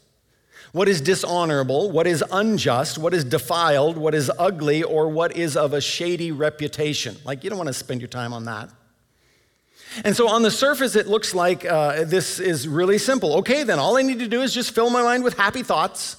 what 0.73 0.89
is 0.89 1.01
dishonorable, 1.01 1.91
what 1.91 2.07
is 2.07 2.25
unjust, 2.33 2.97
what 2.97 3.13
is 3.13 3.25
defiled, 3.25 3.99
what 3.99 4.15
is 4.15 4.31
ugly, 4.39 4.83
or 4.83 5.09
what 5.09 5.37
is 5.37 5.57
of 5.57 5.75
a 5.75 5.81
shady 5.81 6.33
reputation? 6.33 7.17
Like, 7.25 7.45
you 7.45 7.51
don't 7.51 7.59
want 7.59 7.69
to 7.69 7.75
spend 7.75 8.01
your 8.01 8.09
time 8.09 8.33
on 8.33 8.47
that. 8.47 8.71
And 10.05 10.17
so 10.17 10.29
on 10.29 10.43
the 10.43 10.51
surface, 10.51 10.97
it 10.97 11.07
looks 11.07 11.35
like 11.35 11.65
uh, 11.65 12.05
this 12.05 12.41
is 12.41 12.67
really 12.67 12.99
simple. 12.99 13.37
Okay, 13.39 13.63
then 13.63 13.79
all 13.79 13.97
I 13.97 14.03
need 14.03 14.19
to 14.21 14.29
do 14.29 14.43
is 14.43 14.53
just 14.55 14.75
fill 14.75 14.91
my 14.91 15.03
mind 15.03 15.25
with 15.25 15.37
happy 15.37 15.63
thoughts, 15.63 16.17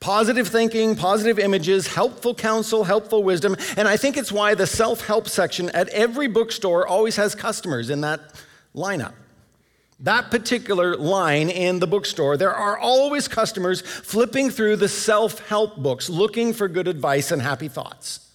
positive 0.00 0.48
thinking, 0.48 0.96
positive 0.96 1.38
images, 1.38 1.86
helpful 1.86 2.34
counsel, 2.34 2.84
helpful 2.84 3.22
wisdom. 3.22 3.56
And 3.76 3.86
I 3.86 3.96
think 3.96 4.16
it's 4.16 4.32
why 4.32 4.54
the 4.54 4.66
self 4.66 5.06
help 5.06 5.28
section 5.28 5.70
at 5.70 5.88
every 5.90 6.28
bookstore 6.28 6.86
always 6.86 7.16
has 7.16 7.34
customers 7.34 7.90
in 7.90 8.00
that 8.00 8.20
lineup. 8.74 9.14
That 10.02 10.30
particular 10.30 10.96
line 10.96 11.50
in 11.50 11.78
the 11.78 11.86
bookstore, 11.86 12.38
there 12.38 12.54
are 12.54 12.78
always 12.78 13.28
customers 13.28 13.82
flipping 13.82 14.48
through 14.48 14.76
the 14.76 14.88
self 14.88 15.46
help 15.46 15.76
books 15.76 16.08
looking 16.08 16.54
for 16.54 16.68
good 16.68 16.88
advice 16.88 17.30
and 17.30 17.42
happy 17.42 17.68
thoughts. 17.68 18.26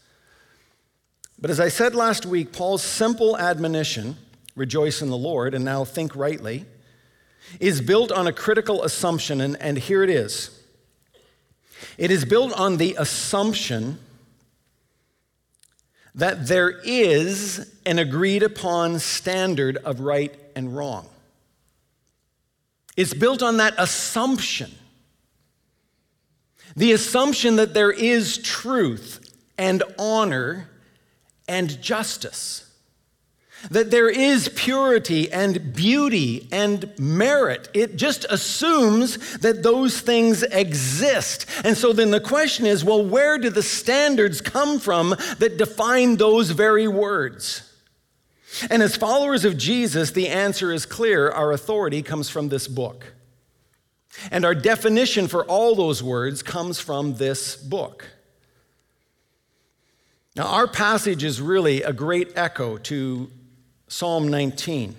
But 1.39 1.49
as 1.49 1.60
I 1.60 1.69
said 1.69 1.95
last 1.95 2.25
week, 2.25 2.53
Paul's 2.53 2.84
simple 2.84 3.38
admonition 3.38 4.17
rejoice 4.55 5.01
in 5.01 5.09
the 5.09 5.17
Lord, 5.17 5.53
and 5.53 5.65
now 5.65 5.83
think 5.83 6.15
rightly, 6.15 6.65
is 7.59 7.81
built 7.81 8.11
on 8.11 8.27
a 8.27 8.33
critical 8.33 8.83
assumption, 8.83 9.41
and, 9.41 9.61
and 9.61 9.77
here 9.77 10.03
it 10.03 10.09
is. 10.09 10.61
It 11.97 12.11
is 12.11 12.25
built 12.25 12.53
on 12.53 12.77
the 12.77 12.95
assumption 12.97 13.99
that 16.15 16.47
there 16.47 16.69
is 16.69 17.71
an 17.85 17.99
agreed 17.99 18.41
upon 18.41 18.99
standard 18.99 19.77
of 19.77 19.99
right 19.99 20.33
and 20.55 20.75
wrong. 20.75 21.07
It's 22.95 23.13
built 23.13 23.43
on 23.43 23.57
that 23.57 23.73
assumption. 23.77 24.71
The 26.77 26.93
assumption 26.93 27.57
that 27.57 27.73
there 27.73 27.91
is 27.91 28.37
truth 28.37 29.19
and 29.57 29.83
honor 29.99 30.69
and 31.47 31.81
justice 31.81 32.64
that 33.71 33.91
there 33.91 34.10
is 34.10 34.49
purity 34.56 35.32
and 35.32 35.73
beauty 35.73 36.47
and 36.51 36.91
merit. 36.99 37.69
It 37.73 37.95
just 37.95 38.25
assumes 38.30 39.38
that 39.38 39.63
those 39.63 39.99
things 40.01 40.43
exist. 40.43 41.45
And 41.63 41.78
so 41.78 41.93
then 41.93 42.12
the 42.12 42.19
question 42.19 42.65
is 42.65 42.84
well, 42.84 43.06
where 43.06 43.38
do 43.38 43.49
the 43.49 43.63
standards 43.63 44.41
come 44.41 44.80
from 44.80 45.10
that 45.39 45.58
define 45.58 46.17
those 46.17 46.51
very 46.51 46.88
words? 46.88 47.71
And 48.69 48.82
as 48.82 48.95
followers 48.95 49.43
of 49.43 49.58
Jesus, 49.58 50.12
the 50.12 50.30
answer 50.30 50.71
is 50.71 50.86
clear. 50.86 51.30
Our 51.30 51.51
authority 51.51 52.01
comes 52.01 52.30
from 52.30 52.49
this 52.49 52.67
book. 52.67 53.13
And 54.32 54.45
our 54.45 54.56
definition 54.56 55.28
for 55.28 55.43
all 55.45 55.75
those 55.75 56.01
words 56.01 56.41
comes 56.41 56.80
from 56.80 57.15
this 57.15 57.56
book. 57.58 58.06
Now, 60.36 60.47
our 60.47 60.67
passage 60.67 61.23
is 61.23 61.41
really 61.41 61.82
a 61.82 61.93
great 61.93 62.34
echo 62.36 62.78
to 62.78 63.30
Psalm 63.87 64.29
19. 64.29 64.95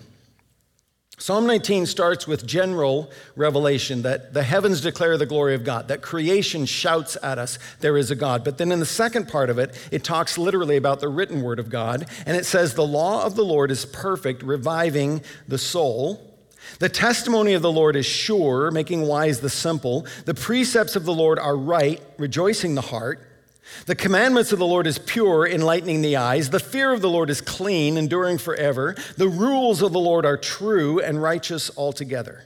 Psalm 1.19 1.47
19 1.47 1.87
starts 1.87 2.27
with 2.27 2.47
general 2.47 3.11
revelation 3.37 4.03
that 4.03 4.35
the 4.35 4.43
heavens 4.43 4.83
declare 4.83 5.17
the 5.17 5.25
glory 5.25 5.55
of 5.55 5.65
God, 5.65 5.89
that 5.89 6.03
creation 6.03 6.67
shouts 6.67 7.17
at 7.23 7.39
us, 7.39 7.59
there 7.81 7.97
is 7.97 8.11
a 8.11 8.15
God. 8.15 8.45
But 8.45 8.59
then 8.59 8.71
in 8.71 8.81
the 8.81 8.87
second 8.87 9.27
part 9.27 9.49
of 9.49 9.59
it, 9.59 9.75
it 9.91 10.05
talks 10.05 10.37
literally 10.37 10.77
about 10.77 11.01
the 11.01 11.09
written 11.09 11.41
word 11.41 11.59
of 11.59 11.71
God, 11.71 12.07
and 12.27 12.37
it 12.37 12.45
says, 12.45 12.75
The 12.75 12.87
law 12.87 13.25
of 13.25 13.35
the 13.35 13.45
Lord 13.45 13.71
is 13.71 13.87
perfect, 13.87 14.43
reviving 14.43 15.23
the 15.49 15.57
soul. 15.57 16.35
The 16.81 16.91
testimony 16.91 17.55
of 17.55 17.63
the 17.63 17.73
Lord 17.73 17.97
is 17.97 18.05
sure, 18.05 18.71
making 18.71 19.03
wise 19.03 19.41
the 19.41 19.49
simple. 19.49 20.07
The 20.27 20.35
precepts 20.35 20.97
of 20.97 21.05
the 21.05 21.15
Lord 21.15 21.39
are 21.39 21.57
right, 21.57 22.03
rejoicing 22.19 22.75
the 22.75 22.83
heart. 22.83 23.23
The 23.87 23.95
commandments 23.95 24.53
of 24.53 24.59
the 24.59 24.67
Lord 24.67 24.87
is 24.87 24.99
pure, 24.99 25.47
enlightening 25.47 26.03
the 26.03 26.17
eyes. 26.17 26.51
The 26.51 26.61
fear 26.61 26.93
of 26.93 27.03
the 27.03 27.11
Lord 27.11 27.31
is 27.31 27.41
clean, 27.41 27.97
enduring 27.97 28.39
forever. 28.39 28.97
The 29.17 29.29
rules 29.29 29.83
of 29.83 29.93
the 29.93 30.01
Lord 30.01 30.25
are 30.25 30.37
true 30.37 31.01
and 31.01 31.23
righteous 31.23 31.71
altogether. 31.77 32.45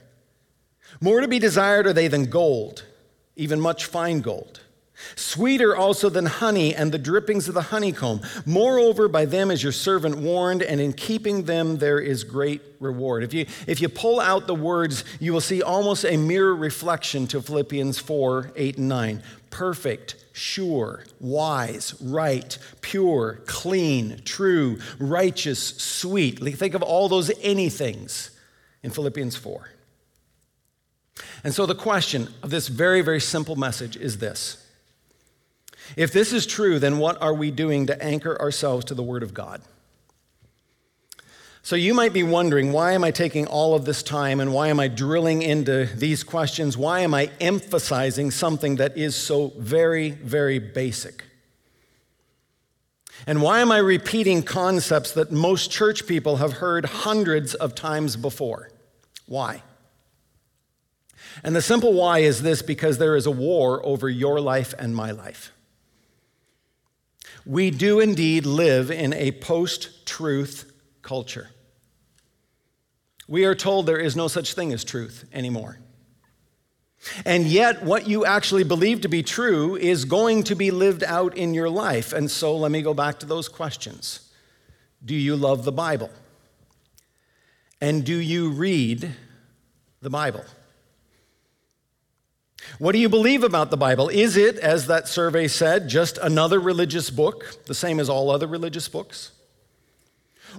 More 0.99 1.21
to 1.21 1.27
be 1.27 1.39
desired 1.39 1.87
are 1.87 1.93
they 1.93 2.07
than 2.07 2.25
gold, 2.25 2.85
even 3.35 3.59
much 3.59 3.85
fine 3.85 4.21
gold. 4.21 4.61
Sweeter 5.15 5.75
also 5.75 6.09
than 6.09 6.25
honey 6.25 6.75
and 6.75 6.91
the 6.91 6.99
drippings 6.99 7.47
of 7.47 7.53
the 7.53 7.61
honeycomb. 7.61 8.21
Moreover, 8.45 9.07
by 9.07 9.25
them 9.25 9.51
is 9.51 9.63
your 9.63 9.71
servant 9.71 10.17
warned, 10.17 10.61
and 10.61 10.79
in 10.79 10.93
keeping 10.93 11.45
them 11.45 11.77
there 11.77 11.99
is 11.99 12.23
great 12.23 12.61
reward. 12.79 13.23
If 13.23 13.33
you, 13.33 13.45
if 13.67 13.81
you 13.81 13.89
pull 13.89 14.19
out 14.19 14.47
the 14.47 14.55
words, 14.55 15.03
you 15.19 15.33
will 15.33 15.41
see 15.41 15.61
almost 15.61 16.05
a 16.05 16.17
mirror 16.17 16.55
reflection 16.55 17.27
to 17.27 17.41
Philippians 17.41 17.99
4 17.99 18.51
8 18.55 18.77
and 18.77 18.89
9. 18.89 19.23
Perfect, 19.51 20.15
sure, 20.33 21.03
wise, 21.19 21.93
right, 22.01 22.57
pure, 22.81 23.41
clean, 23.45 24.21
true, 24.25 24.79
righteous, 24.97 25.59
sweet. 25.59 26.39
Think 26.57 26.73
of 26.73 26.81
all 26.81 27.07
those 27.07 27.29
anythings 27.29 28.31
in 28.81 28.89
Philippians 28.89 29.35
4. 29.35 29.69
And 31.43 31.53
so 31.53 31.65
the 31.65 31.75
question 31.75 32.29
of 32.41 32.49
this 32.49 32.67
very, 32.67 33.01
very 33.01 33.19
simple 33.19 33.55
message 33.55 33.95
is 33.95 34.17
this 34.17 34.65
If 35.95 36.11
this 36.11 36.33
is 36.33 36.47
true, 36.47 36.79
then 36.79 36.97
what 36.97 37.21
are 37.21 37.33
we 37.33 37.51
doing 37.51 37.87
to 37.87 38.03
anchor 38.03 38.39
ourselves 38.41 38.85
to 38.85 38.95
the 38.95 39.03
Word 39.03 39.21
of 39.21 39.33
God? 39.33 39.61
So 41.63 41.75
you 41.75 41.93
might 41.93 42.11
be 42.11 42.23
wondering 42.23 42.71
why 42.71 42.93
am 42.93 43.03
I 43.03 43.11
taking 43.11 43.45
all 43.45 43.75
of 43.75 43.85
this 43.85 44.01
time 44.01 44.39
and 44.39 44.51
why 44.51 44.69
am 44.69 44.79
I 44.79 44.87
drilling 44.87 45.43
into 45.43 45.85
these 45.85 46.23
questions? 46.23 46.75
Why 46.75 47.01
am 47.01 47.13
I 47.13 47.29
emphasizing 47.39 48.31
something 48.31 48.77
that 48.77 48.97
is 48.97 49.15
so 49.15 49.53
very, 49.57 50.09
very 50.09 50.57
basic? 50.57 51.23
And 53.27 53.43
why 53.43 53.59
am 53.59 53.71
I 53.71 53.77
repeating 53.77 54.41
concepts 54.41 55.11
that 55.11 55.31
most 55.31 55.69
church 55.69 56.07
people 56.07 56.37
have 56.37 56.53
heard 56.53 56.85
hundreds 56.85 57.53
of 57.53 57.75
times 57.75 58.15
before? 58.15 58.71
Why? 59.27 59.61
And 61.43 61.55
the 61.55 61.61
simple 61.61 61.93
why 61.93 62.19
is 62.19 62.41
this 62.41 62.63
because 62.63 62.97
there 62.97 63.15
is 63.15 63.27
a 63.27 63.31
war 63.31 63.85
over 63.85 64.09
your 64.09 64.39
life 64.41 64.73
and 64.79 64.95
my 64.95 65.11
life. 65.11 65.51
We 67.45 67.69
do 67.69 67.99
indeed 67.99 68.47
live 68.47 68.89
in 68.89 69.13
a 69.13 69.31
post 69.33 70.07
truth 70.07 70.70
culture. 71.01 71.49
We 73.27 73.45
are 73.45 73.55
told 73.55 73.85
there 73.85 73.97
is 73.97 74.15
no 74.15 74.27
such 74.27 74.53
thing 74.53 74.73
as 74.73 74.83
truth 74.83 75.25
anymore. 75.31 75.79
And 77.25 77.47
yet, 77.47 77.81
what 77.83 78.07
you 78.07 78.25
actually 78.25 78.63
believe 78.63 79.01
to 79.01 79.07
be 79.07 79.23
true 79.23 79.75
is 79.75 80.05
going 80.05 80.43
to 80.43 80.55
be 80.55 80.69
lived 80.69 81.03
out 81.03 81.35
in 81.35 81.53
your 81.53 81.69
life. 81.69 82.13
And 82.13 82.29
so, 82.29 82.55
let 82.55 82.71
me 82.71 82.81
go 82.81 82.93
back 82.93 83.19
to 83.19 83.25
those 83.25 83.47
questions 83.47 84.31
Do 85.03 85.15
you 85.15 85.35
love 85.35 85.63
the 85.65 85.71
Bible? 85.71 86.11
And 87.79 88.05
do 88.05 88.15
you 88.15 88.51
read 88.51 89.11
the 90.01 90.11
Bible? 90.11 90.45
What 92.77 92.91
do 92.91 92.99
you 92.99 93.09
believe 93.09 93.43
about 93.43 93.71
the 93.71 93.77
Bible? 93.77 94.09
Is 94.09 94.37
it, 94.37 94.57
as 94.57 94.87
that 94.87 95.07
survey 95.07 95.47
said, 95.47 95.89
just 95.89 96.19
another 96.19 96.59
religious 96.59 97.09
book, 97.09 97.65
the 97.65 97.73
same 97.73 97.99
as 97.99 98.09
all 98.09 98.29
other 98.29 98.45
religious 98.45 98.87
books? 98.87 99.31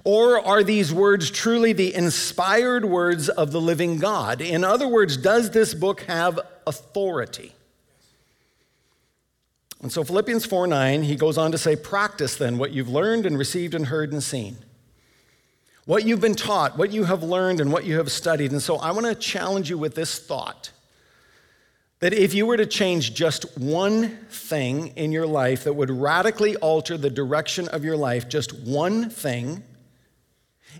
Or 0.03 0.39
are 0.45 0.63
these 0.63 0.93
words 0.93 1.29
truly 1.29 1.73
the 1.73 1.93
inspired 1.93 2.85
words 2.85 3.29
of 3.29 3.51
the 3.51 3.61
living 3.61 3.97
God? 3.99 4.41
In 4.41 4.63
other 4.63 4.87
words, 4.87 5.17
does 5.17 5.51
this 5.51 5.73
book 5.73 6.01
have 6.01 6.39
authority? 6.65 7.53
And 9.81 9.91
so 9.91 10.03
Philippians 10.03 10.45
4 10.45 10.67
9, 10.67 11.03
he 11.03 11.15
goes 11.15 11.37
on 11.37 11.51
to 11.51 11.57
say, 11.57 11.75
Practice 11.75 12.37
then 12.37 12.57
what 12.57 12.71
you've 12.71 12.89
learned 12.89 13.25
and 13.25 13.37
received 13.37 13.73
and 13.73 13.87
heard 13.87 14.11
and 14.11 14.23
seen. 14.23 14.57
What 15.85 16.05
you've 16.05 16.21
been 16.21 16.35
taught, 16.35 16.77
what 16.77 16.93
you 16.93 17.03
have 17.03 17.23
learned, 17.23 17.59
and 17.59 17.71
what 17.71 17.83
you 17.83 17.97
have 17.97 18.09
studied. 18.09 18.51
And 18.53 18.61
so 18.61 18.77
I 18.77 18.91
want 18.91 19.05
to 19.05 19.15
challenge 19.15 19.69
you 19.69 19.77
with 19.77 19.95
this 19.95 20.17
thought 20.17 20.71
that 21.99 22.13
if 22.13 22.33
you 22.33 22.45
were 22.45 22.57
to 22.57 22.65
change 22.65 23.13
just 23.13 23.57
one 23.57 24.09
thing 24.29 24.87
in 24.97 25.11
your 25.11 25.25
life 25.25 25.63
that 25.63 25.73
would 25.73 25.89
radically 25.89 26.55
alter 26.57 26.97
the 26.97 27.09
direction 27.09 27.67
of 27.69 27.83
your 27.85 27.95
life, 27.95 28.27
just 28.27 28.53
one 28.59 29.09
thing, 29.09 29.63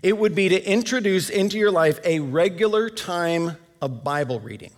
it 0.02 0.18
would 0.18 0.34
be 0.34 0.48
to 0.48 0.62
introduce 0.62 1.30
into 1.30 1.58
your 1.58 1.70
life 1.70 2.00
a 2.04 2.20
regular 2.20 2.90
time 2.90 3.56
of 3.80 4.04
Bible 4.04 4.40
reading. 4.40 4.72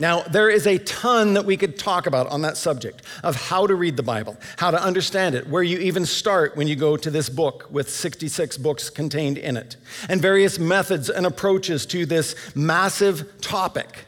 Now, 0.00 0.22
there 0.22 0.48
is 0.48 0.66
a 0.66 0.78
ton 0.78 1.34
that 1.34 1.44
we 1.44 1.56
could 1.56 1.76
talk 1.76 2.06
about 2.06 2.28
on 2.28 2.42
that 2.42 2.56
subject 2.56 3.02
of 3.24 3.34
how 3.34 3.66
to 3.66 3.74
read 3.74 3.96
the 3.96 4.02
Bible, 4.04 4.36
how 4.56 4.70
to 4.70 4.80
understand 4.80 5.34
it, 5.34 5.48
where 5.48 5.62
you 5.62 5.78
even 5.78 6.06
start 6.06 6.56
when 6.56 6.68
you 6.68 6.76
go 6.76 6.96
to 6.96 7.10
this 7.10 7.28
book 7.28 7.66
with 7.70 7.90
66 7.90 8.58
books 8.58 8.90
contained 8.90 9.38
in 9.38 9.56
it, 9.56 9.76
and 10.08 10.22
various 10.22 10.58
methods 10.58 11.10
and 11.10 11.26
approaches 11.26 11.84
to 11.86 12.06
this 12.06 12.36
massive 12.54 13.40
topic. 13.40 14.04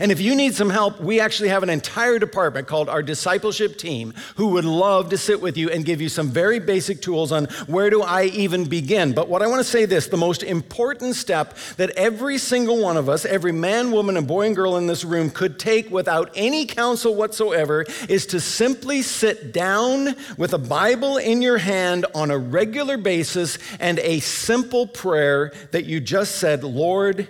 And 0.00 0.10
if 0.10 0.20
you 0.20 0.34
need 0.34 0.54
some 0.54 0.70
help, 0.70 1.00
we 1.00 1.20
actually 1.20 1.50
have 1.50 1.62
an 1.62 1.68
entire 1.68 2.18
department 2.18 2.66
called 2.66 2.88
our 2.88 3.02
discipleship 3.02 3.76
team 3.76 4.14
who 4.36 4.48
would 4.48 4.64
love 4.64 5.10
to 5.10 5.18
sit 5.18 5.42
with 5.42 5.56
you 5.58 5.68
and 5.68 5.84
give 5.84 6.00
you 6.00 6.08
some 6.08 6.30
very 6.30 6.58
basic 6.58 7.02
tools 7.02 7.32
on 7.32 7.46
where 7.66 7.90
do 7.90 8.00
I 8.00 8.24
even 8.26 8.64
begin. 8.64 9.12
But 9.12 9.28
what 9.28 9.42
I 9.42 9.46
want 9.46 9.60
to 9.60 9.70
say 9.70 9.84
this 9.84 10.06
the 10.06 10.16
most 10.16 10.42
important 10.42 11.16
step 11.16 11.56
that 11.76 11.90
every 11.90 12.38
single 12.38 12.80
one 12.80 12.96
of 12.96 13.08
us, 13.08 13.24
every 13.24 13.52
man, 13.52 13.90
woman, 13.90 14.16
and 14.16 14.26
boy 14.26 14.46
and 14.46 14.56
girl 14.56 14.76
in 14.76 14.86
this 14.86 15.04
room 15.04 15.28
could 15.28 15.58
take 15.58 15.90
without 15.90 16.30
any 16.34 16.66
counsel 16.66 17.14
whatsoever 17.14 17.84
is 18.08 18.26
to 18.26 18.40
simply 18.40 19.02
sit 19.02 19.52
down 19.52 20.14
with 20.38 20.54
a 20.54 20.58
Bible 20.58 21.18
in 21.18 21.42
your 21.42 21.58
hand 21.58 22.06
on 22.14 22.30
a 22.30 22.38
regular 22.38 22.96
basis 22.96 23.58
and 23.80 23.98
a 23.98 24.20
simple 24.20 24.86
prayer 24.86 25.52
that 25.72 25.84
you 25.84 26.00
just 26.00 26.36
said, 26.36 26.64
Lord, 26.64 27.28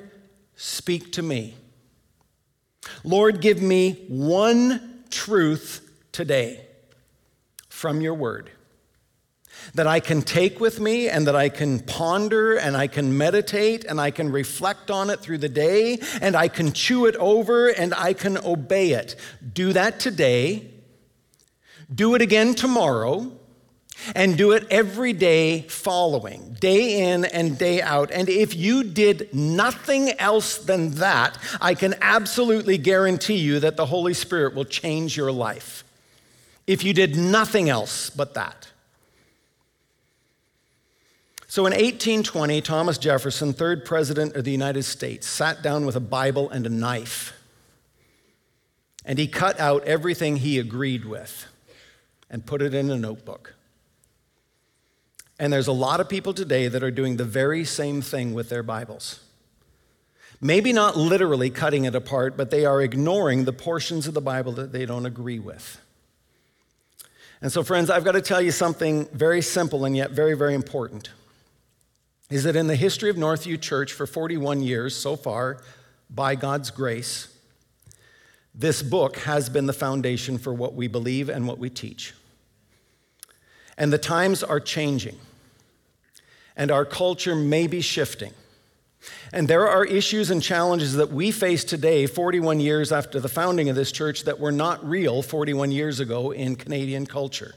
speak 0.55 1.13
to 1.13 1.23
me. 1.23 1.57
Lord, 3.03 3.41
give 3.41 3.61
me 3.63 4.05
one 4.09 5.05
truth 5.11 5.89
today 6.13 6.67
from 7.69 8.01
your 8.01 8.15
word 8.15 8.51
that 9.75 9.87
I 9.87 10.01
can 10.01 10.23
take 10.23 10.61
with 10.61 10.81
me 10.81 11.09
and 11.09 11.27
that 11.27 11.37
I 11.37 11.49
can 11.49 11.81
ponder 11.81 12.55
and 12.55 12.77
I 12.77 12.87
can 12.87 13.17
meditate 13.17 13.85
and 13.85 14.01
I 14.01 14.11
can 14.11 14.31
reflect 14.31 14.91
on 14.91 15.11
it 15.11 15.21
through 15.21 15.39
the 15.39 15.49
day 15.49 15.99
and 16.21 16.37
I 16.37 16.49
can 16.49 16.73
chew 16.73 17.07
it 17.07 17.17
over 17.17 17.69
and 17.69 17.95
I 17.95 18.13
can 18.13 18.37
obey 18.39 18.91
it. 18.91 19.17
Do 19.53 19.73
that 19.73 20.01
today. 20.01 20.71
Do 21.93 22.15
it 22.15 22.23
again 22.23 22.55
tomorrow 22.55 23.33
and 24.15 24.37
do 24.37 24.53
it 24.53 24.67
every 24.71 25.13
day 25.13 25.63
following, 25.63 26.57
day 26.61 27.13
in 27.13 27.25
and 27.25 27.57
day 27.57 27.81
out. 27.81 28.11
And 28.11 28.29
if 28.29 28.55
you 28.55 28.85
did 28.85 29.33
nothing 29.35 30.11
else 30.19 30.59
than 30.59 30.93
that, 30.93 31.39
I 31.61 31.75
can 31.75 31.95
absolutely 32.01 32.79
guarantee 32.79 33.37
you 33.37 33.61
that 33.61 33.77
the 33.77 33.87
Holy 33.87 34.15
Spirit 34.15 34.55
will 34.55 34.65
change 34.65 35.17
your 35.17 35.33
life. 35.33 35.85
If 36.67 36.85
you 36.85 36.95
did 36.95 37.17
nothing 37.17 37.69
else 37.69 38.11
but 38.11 38.35
that. 38.35 38.69
So 41.47 41.67
in 41.67 41.71
1820, 41.71 42.61
Thomas 42.63 42.99
Jefferson, 42.99 43.53
third 43.53 43.85
president 43.85 44.35
of 44.35 44.45
the 44.45 44.51
United 44.51 44.83
States, 44.83 45.29
sat 45.29 45.63
down 45.63 45.87
with 45.87 45.95
a 45.95 46.01
Bible 46.01 46.51
and 46.51 46.67
a 46.67 46.71
knife. 46.71 47.33
And 49.05 49.19
he 49.21 49.29
cut 49.29 49.61
out 49.61 49.85
everything 49.85 50.39
he 50.39 50.59
agreed 50.59 51.05
with 51.05 51.47
and 52.29 52.45
put 52.45 52.61
it 52.61 52.75
in 52.75 52.91
a 52.91 52.97
notebook. 52.97 53.55
And 55.45 55.53
there's 55.53 55.69
a 55.69 55.73
lot 55.73 56.01
of 56.01 56.09
people 56.09 56.33
today 56.33 56.69
that 56.69 56.83
are 56.83 56.91
doing 56.91 57.19
the 57.19 57.25
very 57.27 57.67
same 57.67 58.01
thing 58.01 58.33
with 58.33 58.49
their 58.49 58.63
Bibles. 58.63 59.21
Maybe 60.41 60.73
not 60.73 60.97
literally 60.97 61.51
cutting 61.51 61.85
it 61.85 61.95
apart, 61.95 62.35
but 62.35 62.51
they 62.51 62.65
are 62.65 62.81
ignoring 62.81 63.45
the 63.45 63.53
portions 63.53 64.07
of 64.07 64.15
the 64.15 64.23
Bible 64.23 64.53
that 64.53 64.73
they 64.73 64.87
don't 64.87 65.05
agree 65.05 65.39
with. 65.39 65.83
And 67.43 67.53
so, 67.53 67.63
friends, 67.63 67.91
I've 67.91 68.07
got 68.07 68.13
to 68.13 68.23
tell 68.23 68.41
you 68.41 68.53
something 68.53 69.05
very 69.13 69.43
simple 69.43 69.85
and 69.85 69.95
yet 69.95 70.13
very, 70.13 70.35
very 70.35 70.55
important. 70.55 71.11
Is 72.31 72.45
that 72.45 72.57
in 72.57 72.67
the 72.67 72.77
history 72.77 73.11
of 73.11 73.17
Northview 73.17 73.61
Church 73.61 73.93
for 73.93 74.07
41 74.07 74.63
years 74.63 74.97
so 74.97 75.15
far, 75.15 75.59
by 76.09 76.37
God's 76.37 76.71
grace, 76.71 77.29
this 78.55 78.83
book 78.83 79.19
has 79.19 79.51
been 79.51 79.67
the 79.67 79.75
foundation 79.75 80.39
for 80.39 80.55
what 80.55 80.73
we 80.73 80.87
believe 80.87 81.29
and 81.29 81.47
what 81.47 81.59
we 81.59 81.69
teach. 81.69 82.15
And 83.77 83.93
the 83.93 83.99
times 83.99 84.43
are 84.43 84.59
changing. 84.59 85.19
And 86.57 86.71
our 86.71 86.85
culture 86.85 87.35
may 87.35 87.67
be 87.67 87.81
shifting. 87.81 88.33
And 89.33 89.49
there 89.49 89.69
are 89.69 89.85
issues 89.85 90.31
and 90.31 90.43
challenges 90.43 90.95
that 90.95 91.11
we 91.11 91.31
face 91.31 91.65
today, 91.65 92.07
41 92.07 92.61
years 92.61 92.93
after 92.93 93.21
the 93.21 93.29
founding 93.29 93.69
of 93.69 93.77
this 93.77 93.93
church, 93.93 94.25
that 94.25 94.41
were 94.41 94.53
not 94.53 94.89
real 94.89 95.23
41 95.23 95.73
years 95.73 96.01
ago 96.01 96.31
in 96.31 96.57
Canadian 96.57 97.07
culture. 97.07 97.55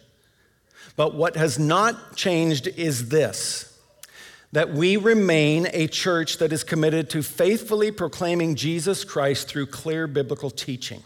But 0.95 1.13
what 1.13 1.35
has 1.35 1.59
not 1.59 2.15
changed 2.15 2.67
is 2.67 3.09
this 3.09 3.73
that 4.53 4.71
we 4.71 4.95
remain 4.95 5.67
a 5.73 5.87
church 5.87 6.37
that 6.37 6.53
is 6.53 6.63
committed 6.63 7.09
to 7.09 7.21
faithfully 7.21 7.91
proclaiming 7.91 8.55
Jesus 8.55 9.03
Christ 9.03 9.49
through 9.49 9.65
clear 9.67 10.07
biblical 10.07 10.49
teaching. 10.49 11.03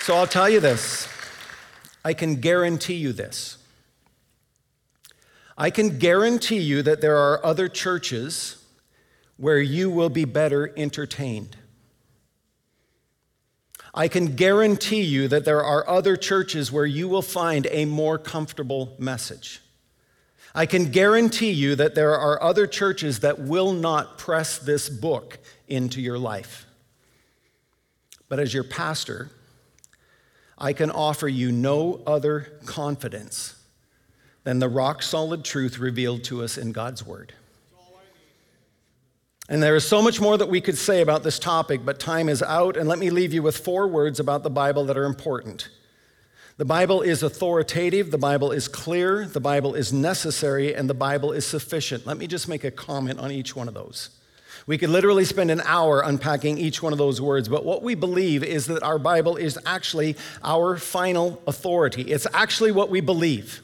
So 0.00 0.14
I'll 0.14 0.26
tell 0.26 0.48
you 0.48 0.58
this 0.58 1.06
I 2.08 2.14
can 2.14 2.36
guarantee 2.36 2.94
you 2.94 3.12
this. 3.12 3.58
I 5.58 5.68
can 5.68 5.98
guarantee 5.98 6.60
you 6.60 6.80
that 6.80 7.02
there 7.02 7.18
are 7.18 7.44
other 7.44 7.68
churches 7.68 8.64
where 9.36 9.58
you 9.58 9.90
will 9.90 10.08
be 10.08 10.24
better 10.24 10.72
entertained. 10.74 11.58
I 13.92 14.08
can 14.08 14.36
guarantee 14.36 15.02
you 15.02 15.28
that 15.28 15.44
there 15.44 15.62
are 15.62 15.86
other 15.86 16.16
churches 16.16 16.72
where 16.72 16.86
you 16.86 17.08
will 17.08 17.20
find 17.20 17.68
a 17.70 17.84
more 17.84 18.16
comfortable 18.16 18.96
message. 18.98 19.60
I 20.54 20.64
can 20.64 20.90
guarantee 20.90 21.50
you 21.50 21.74
that 21.74 21.94
there 21.94 22.16
are 22.16 22.42
other 22.42 22.66
churches 22.66 23.20
that 23.20 23.38
will 23.38 23.74
not 23.74 24.16
press 24.16 24.56
this 24.56 24.88
book 24.88 25.38
into 25.66 26.00
your 26.00 26.18
life. 26.18 26.64
But 28.30 28.40
as 28.40 28.54
your 28.54 28.64
pastor, 28.64 29.30
I 30.58 30.72
can 30.72 30.90
offer 30.90 31.28
you 31.28 31.52
no 31.52 32.02
other 32.06 32.58
confidence 32.66 33.54
than 34.44 34.58
the 34.58 34.68
rock 34.68 35.02
solid 35.02 35.44
truth 35.44 35.78
revealed 35.78 36.24
to 36.24 36.42
us 36.42 36.58
in 36.58 36.72
God's 36.72 37.06
Word. 37.06 37.32
And 39.48 39.62
there 39.62 39.76
is 39.76 39.88
so 39.88 40.02
much 40.02 40.20
more 40.20 40.36
that 40.36 40.48
we 40.48 40.60
could 40.60 40.76
say 40.76 41.00
about 41.00 41.22
this 41.22 41.38
topic, 41.38 41.80
but 41.84 41.98
time 41.98 42.28
is 42.28 42.42
out, 42.42 42.76
and 42.76 42.88
let 42.88 42.98
me 42.98 43.08
leave 43.08 43.32
you 43.32 43.42
with 43.42 43.56
four 43.56 43.88
words 43.88 44.20
about 44.20 44.42
the 44.42 44.50
Bible 44.50 44.84
that 44.86 44.98
are 44.98 45.04
important. 45.04 45.70
The 46.58 46.64
Bible 46.64 47.02
is 47.02 47.22
authoritative, 47.22 48.10
the 48.10 48.18
Bible 48.18 48.50
is 48.50 48.68
clear, 48.68 49.26
the 49.26 49.40
Bible 49.40 49.74
is 49.74 49.92
necessary, 49.92 50.74
and 50.74 50.90
the 50.90 50.94
Bible 50.94 51.32
is 51.32 51.46
sufficient. 51.46 52.04
Let 52.04 52.18
me 52.18 52.26
just 52.26 52.48
make 52.48 52.64
a 52.64 52.70
comment 52.70 53.20
on 53.20 53.30
each 53.30 53.54
one 53.54 53.68
of 53.68 53.74
those. 53.74 54.10
We 54.66 54.78
could 54.78 54.90
literally 54.90 55.24
spend 55.24 55.50
an 55.50 55.62
hour 55.64 56.00
unpacking 56.00 56.58
each 56.58 56.82
one 56.82 56.92
of 56.92 56.98
those 56.98 57.20
words, 57.20 57.48
but 57.48 57.64
what 57.64 57.82
we 57.82 57.94
believe 57.94 58.42
is 58.42 58.66
that 58.66 58.82
our 58.82 58.98
Bible 58.98 59.36
is 59.36 59.58
actually 59.64 60.16
our 60.42 60.76
final 60.76 61.40
authority. 61.46 62.02
It's 62.02 62.26
actually 62.32 62.72
what 62.72 62.90
we 62.90 63.00
believe. 63.00 63.62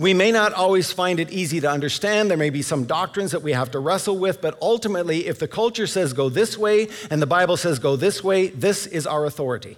We 0.00 0.14
may 0.14 0.32
not 0.32 0.54
always 0.54 0.90
find 0.90 1.20
it 1.20 1.30
easy 1.30 1.60
to 1.60 1.70
understand. 1.70 2.30
There 2.30 2.38
may 2.38 2.48
be 2.48 2.62
some 2.62 2.84
doctrines 2.84 3.32
that 3.32 3.42
we 3.42 3.52
have 3.52 3.70
to 3.72 3.78
wrestle 3.78 4.18
with, 4.18 4.40
but 4.40 4.56
ultimately, 4.62 5.26
if 5.26 5.38
the 5.38 5.46
culture 5.46 5.86
says 5.86 6.14
go 6.14 6.30
this 6.30 6.56
way 6.56 6.88
and 7.10 7.20
the 7.20 7.26
Bible 7.26 7.58
says 7.58 7.78
go 7.78 7.96
this 7.96 8.24
way, 8.24 8.48
this 8.48 8.86
is 8.86 9.06
our 9.06 9.26
authority. 9.26 9.76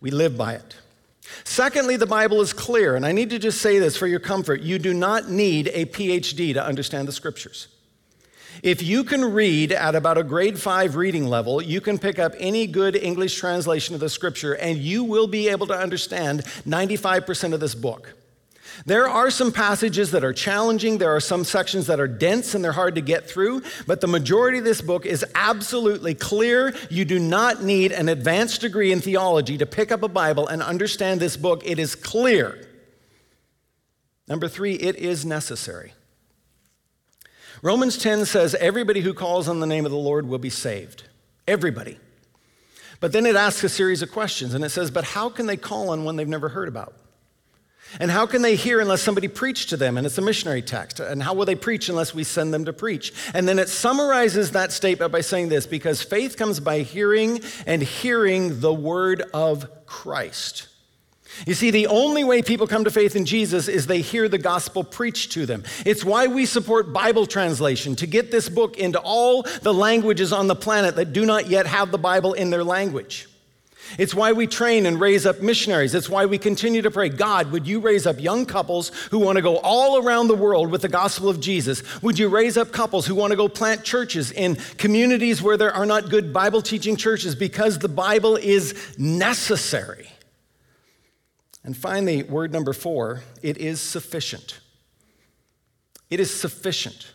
We 0.00 0.10
live 0.10 0.36
by 0.36 0.54
it. 0.54 0.76
Secondly, 1.44 1.96
the 1.96 2.06
Bible 2.06 2.40
is 2.40 2.52
clear, 2.52 2.96
and 2.96 3.06
I 3.06 3.12
need 3.12 3.30
to 3.30 3.38
just 3.38 3.62
say 3.62 3.78
this 3.78 3.96
for 3.96 4.06
your 4.06 4.20
comfort. 4.20 4.60
You 4.60 4.78
do 4.78 4.92
not 4.92 5.30
need 5.30 5.70
a 5.72 5.86
PhD 5.86 6.52
to 6.54 6.64
understand 6.64 7.08
the 7.08 7.12
scriptures. 7.12 7.68
If 8.66 8.82
you 8.82 9.04
can 9.04 9.24
read 9.24 9.70
at 9.70 9.94
about 9.94 10.18
a 10.18 10.24
grade 10.24 10.58
five 10.58 10.96
reading 10.96 11.28
level, 11.28 11.62
you 11.62 11.80
can 11.80 12.00
pick 12.00 12.18
up 12.18 12.34
any 12.36 12.66
good 12.66 12.96
English 12.96 13.36
translation 13.38 13.94
of 13.94 14.00
the 14.00 14.08
scripture 14.08 14.54
and 14.54 14.76
you 14.76 15.04
will 15.04 15.28
be 15.28 15.48
able 15.50 15.68
to 15.68 15.78
understand 15.78 16.42
95% 16.66 17.54
of 17.54 17.60
this 17.60 17.76
book. 17.76 18.16
There 18.84 19.08
are 19.08 19.30
some 19.30 19.52
passages 19.52 20.10
that 20.10 20.24
are 20.24 20.32
challenging, 20.32 20.98
there 20.98 21.14
are 21.14 21.20
some 21.20 21.44
sections 21.44 21.86
that 21.86 22.00
are 22.00 22.08
dense 22.08 22.56
and 22.56 22.64
they're 22.64 22.72
hard 22.72 22.96
to 22.96 23.00
get 23.00 23.30
through, 23.30 23.62
but 23.86 24.00
the 24.00 24.08
majority 24.08 24.58
of 24.58 24.64
this 24.64 24.80
book 24.80 25.06
is 25.06 25.24
absolutely 25.36 26.16
clear. 26.16 26.74
You 26.90 27.04
do 27.04 27.20
not 27.20 27.62
need 27.62 27.92
an 27.92 28.08
advanced 28.08 28.62
degree 28.62 28.90
in 28.90 29.00
theology 29.00 29.56
to 29.58 29.66
pick 29.66 29.92
up 29.92 30.02
a 30.02 30.08
Bible 30.08 30.48
and 30.48 30.60
understand 30.60 31.20
this 31.20 31.36
book. 31.36 31.62
It 31.64 31.78
is 31.78 31.94
clear. 31.94 32.66
Number 34.26 34.48
three, 34.48 34.74
it 34.74 34.96
is 34.96 35.24
necessary. 35.24 35.92
Romans 37.62 37.96
10 37.98 38.26
says, 38.26 38.54
Everybody 38.54 39.00
who 39.00 39.14
calls 39.14 39.48
on 39.48 39.60
the 39.60 39.66
name 39.66 39.84
of 39.84 39.90
the 39.90 39.96
Lord 39.96 40.28
will 40.28 40.38
be 40.38 40.50
saved. 40.50 41.04
Everybody. 41.48 41.98
But 43.00 43.12
then 43.12 43.26
it 43.26 43.36
asks 43.36 43.62
a 43.64 43.68
series 43.68 44.02
of 44.02 44.10
questions, 44.10 44.54
and 44.54 44.64
it 44.64 44.70
says, 44.70 44.90
But 44.90 45.04
how 45.04 45.28
can 45.28 45.46
they 45.46 45.56
call 45.56 45.90
on 45.90 46.04
one 46.04 46.16
they've 46.16 46.28
never 46.28 46.48
heard 46.48 46.68
about? 46.68 46.94
And 48.00 48.10
how 48.10 48.26
can 48.26 48.42
they 48.42 48.56
hear 48.56 48.80
unless 48.80 49.00
somebody 49.00 49.28
preached 49.28 49.70
to 49.70 49.76
them? 49.76 49.96
And 49.96 50.06
it's 50.06 50.18
a 50.18 50.22
missionary 50.22 50.62
text. 50.62 50.98
And 50.98 51.22
how 51.22 51.34
will 51.34 51.44
they 51.44 51.54
preach 51.54 51.88
unless 51.88 52.14
we 52.14 52.24
send 52.24 52.52
them 52.52 52.64
to 52.64 52.72
preach? 52.72 53.12
And 53.32 53.46
then 53.46 53.58
it 53.58 53.68
summarizes 53.68 54.50
that 54.52 54.72
statement 54.72 55.12
by 55.12 55.20
saying 55.20 55.48
this 55.48 55.66
because 55.66 56.02
faith 56.02 56.36
comes 56.36 56.58
by 56.58 56.80
hearing, 56.80 57.40
and 57.66 57.82
hearing 57.82 58.60
the 58.60 58.74
word 58.74 59.22
of 59.32 59.86
Christ. 59.86 60.68
You 61.44 61.54
see, 61.54 61.70
the 61.70 61.88
only 61.88 62.24
way 62.24 62.40
people 62.40 62.66
come 62.66 62.84
to 62.84 62.90
faith 62.90 63.16
in 63.16 63.26
Jesus 63.26 63.68
is 63.68 63.86
they 63.86 64.00
hear 64.00 64.28
the 64.28 64.38
gospel 64.38 64.84
preached 64.84 65.32
to 65.32 65.44
them. 65.44 65.64
It's 65.84 66.04
why 66.04 66.28
we 66.28 66.46
support 66.46 66.92
Bible 66.92 67.26
translation, 67.26 67.96
to 67.96 68.06
get 68.06 68.30
this 68.30 68.48
book 68.48 68.78
into 68.78 68.98
all 69.00 69.42
the 69.62 69.74
languages 69.74 70.32
on 70.32 70.46
the 70.46 70.56
planet 70.56 70.96
that 70.96 71.12
do 71.12 71.26
not 71.26 71.48
yet 71.48 71.66
have 71.66 71.90
the 71.90 71.98
Bible 71.98 72.32
in 72.32 72.50
their 72.50 72.64
language. 72.64 73.28
It's 73.98 74.14
why 74.14 74.32
we 74.32 74.46
train 74.46 74.86
and 74.86 75.00
raise 75.00 75.26
up 75.26 75.40
missionaries. 75.40 75.94
It's 75.94 76.08
why 76.08 76.26
we 76.26 76.38
continue 76.38 76.82
to 76.82 76.90
pray 76.90 77.08
God, 77.08 77.52
would 77.52 77.66
you 77.66 77.80
raise 77.80 78.06
up 78.06 78.20
young 78.20 78.46
couples 78.46 78.90
who 79.10 79.18
want 79.18 79.36
to 79.36 79.42
go 79.42 79.58
all 79.58 80.04
around 80.04 80.28
the 80.28 80.34
world 80.34 80.70
with 80.70 80.82
the 80.82 80.88
gospel 80.88 81.28
of 81.28 81.40
Jesus? 81.40 82.02
Would 82.02 82.18
you 82.18 82.28
raise 82.28 82.56
up 82.56 82.72
couples 82.72 83.06
who 83.06 83.14
want 83.14 83.30
to 83.30 83.36
go 83.36 83.48
plant 83.48 83.84
churches 83.84 84.32
in 84.32 84.56
communities 84.76 85.40
where 85.40 85.56
there 85.56 85.72
are 85.72 85.86
not 85.86 86.10
good 86.10 86.32
Bible 86.32 86.62
teaching 86.62 86.96
churches 86.96 87.34
because 87.34 87.78
the 87.78 87.88
Bible 87.88 88.36
is 88.36 88.74
necessary? 88.98 90.08
And 91.66 91.76
finally, 91.76 92.22
word 92.22 92.52
number 92.52 92.72
four 92.72 93.22
it 93.42 93.58
is 93.58 93.80
sufficient. 93.80 94.60
It 96.08 96.20
is 96.20 96.32
sufficient. 96.32 97.12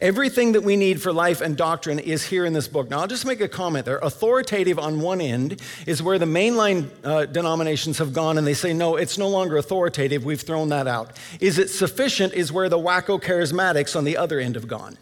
Everything 0.00 0.52
that 0.52 0.62
we 0.62 0.76
need 0.76 1.00
for 1.00 1.12
life 1.12 1.40
and 1.40 1.56
doctrine 1.56 1.98
is 1.98 2.24
here 2.24 2.44
in 2.44 2.52
this 2.52 2.66
book. 2.66 2.90
Now, 2.90 3.00
I'll 3.00 3.06
just 3.06 3.26
make 3.26 3.40
a 3.40 3.48
comment 3.48 3.84
there. 3.84 3.98
Authoritative 3.98 4.78
on 4.78 5.00
one 5.00 5.20
end 5.20 5.60
is 5.86 6.02
where 6.02 6.18
the 6.18 6.26
mainline 6.26 6.88
uh, 7.04 7.26
denominations 7.26 7.98
have 7.98 8.12
gone 8.12 8.38
and 8.38 8.46
they 8.46 8.54
say, 8.54 8.72
no, 8.72 8.96
it's 8.96 9.18
no 9.18 9.28
longer 9.28 9.56
authoritative. 9.56 10.24
We've 10.24 10.40
thrown 10.40 10.70
that 10.70 10.86
out. 10.86 11.16
Is 11.40 11.58
it 11.58 11.68
sufficient 11.68 12.32
is 12.32 12.50
where 12.52 12.68
the 12.68 12.78
wacko 12.78 13.20
charismatics 13.20 13.94
on 13.94 14.04
the 14.04 14.16
other 14.16 14.40
end 14.40 14.54
have 14.54 14.66
gone. 14.66 14.96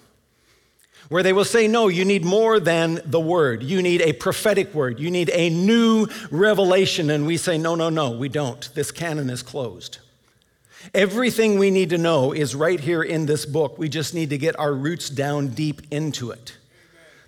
Where 1.10 1.24
they 1.24 1.32
will 1.32 1.44
say, 1.44 1.66
no, 1.66 1.88
you 1.88 2.04
need 2.04 2.24
more 2.24 2.60
than 2.60 3.00
the 3.04 3.18
word. 3.18 3.64
You 3.64 3.82
need 3.82 4.00
a 4.00 4.12
prophetic 4.12 4.72
word. 4.72 5.00
You 5.00 5.10
need 5.10 5.28
a 5.34 5.50
new 5.50 6.06
revelation. 6.30 7.10
And 7.10 7.26
we 7.26 7.36
say, 7.36 7.58
no, 7.58 7.74
no, 7.74 7.90
no, 7.90 8.12
we 8.12 8.28
don't. 8.28 8.72
This 8.76 8.92
canon 8.92 9.28
is 9.28 9.42
closed. 9.42 9.98
Everything 10.94 11.58
we 11.58 11.72
need 11.72 11.90
to 11.90 11.98
know 11.98 12.32
is 12.32 12.54
right 12.54 12.78
here 12.78 13.02
in 13.02 13.26
this 13.26 13.44
book. 13.44 13.76
We 13.76 13.88
just 13.88 14.14
need 14.14 14.30
to 14.30 14.38
get 14.38 14.56
our 14.56 14.72
roots 14.72 15.10
down 15.10 15.48
deep 15.48 15.82
into 15.90 16.30
it. 16.30 16.56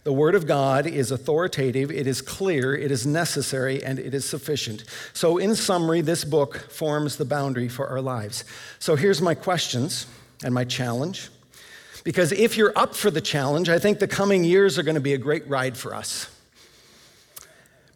The 0.04 0.12
Word 0.12 0.36
of 0.36 0.46
God 0.46 0.86
is 0.86 1.10
authoritative, 1.10 1.90
it 1.90 2.08
is 2.08 2.22
clear, 2.22 2.74
it 2.74 2.90
is 2.90 3.06
necessary, 3.06 3.84
and 3.84 4.00
it 4.00 4.14
is 4.14 4.28
sufficient. 4.28 4.84
So, 5.12 5.38
in 5.38 5.54
summary, 5.54 6.00
this 6.00 6.24
book 6.24 6.70
forms 6.70 7.16
the 7.16 7.24
boundary 7.24 7.68
for 7.68 7.86
our 7.86 8.00
lives. 8.00 8.44
So, 8.80 8.96
here's 8.96 9.22
my 9.22 9.34
questions 9.34 10.06
and 10.42 10.52
my 10.52 10.64
challenge. 10.64 11.30
Because 12.04 12.32
if 12.32 12.56
you're 12.56 12.72
up 12.76 12.94
for 12.94 13.10
the 13.10 13.20
challenge, 13.20 13.68
I 13.68 13.78
think 13.78 13.98
the 13.98 14.08
coming 14.08 14.44
years 14.44 14.78
are 14.78 14.82
going 14.82 14.96
to 14.96 15.00
be 15.00 15.14
a 15.14 15.18
great 15.18 15.48
ride 15.48 15.76
for 15.76 15.94
us. 15.94 16.28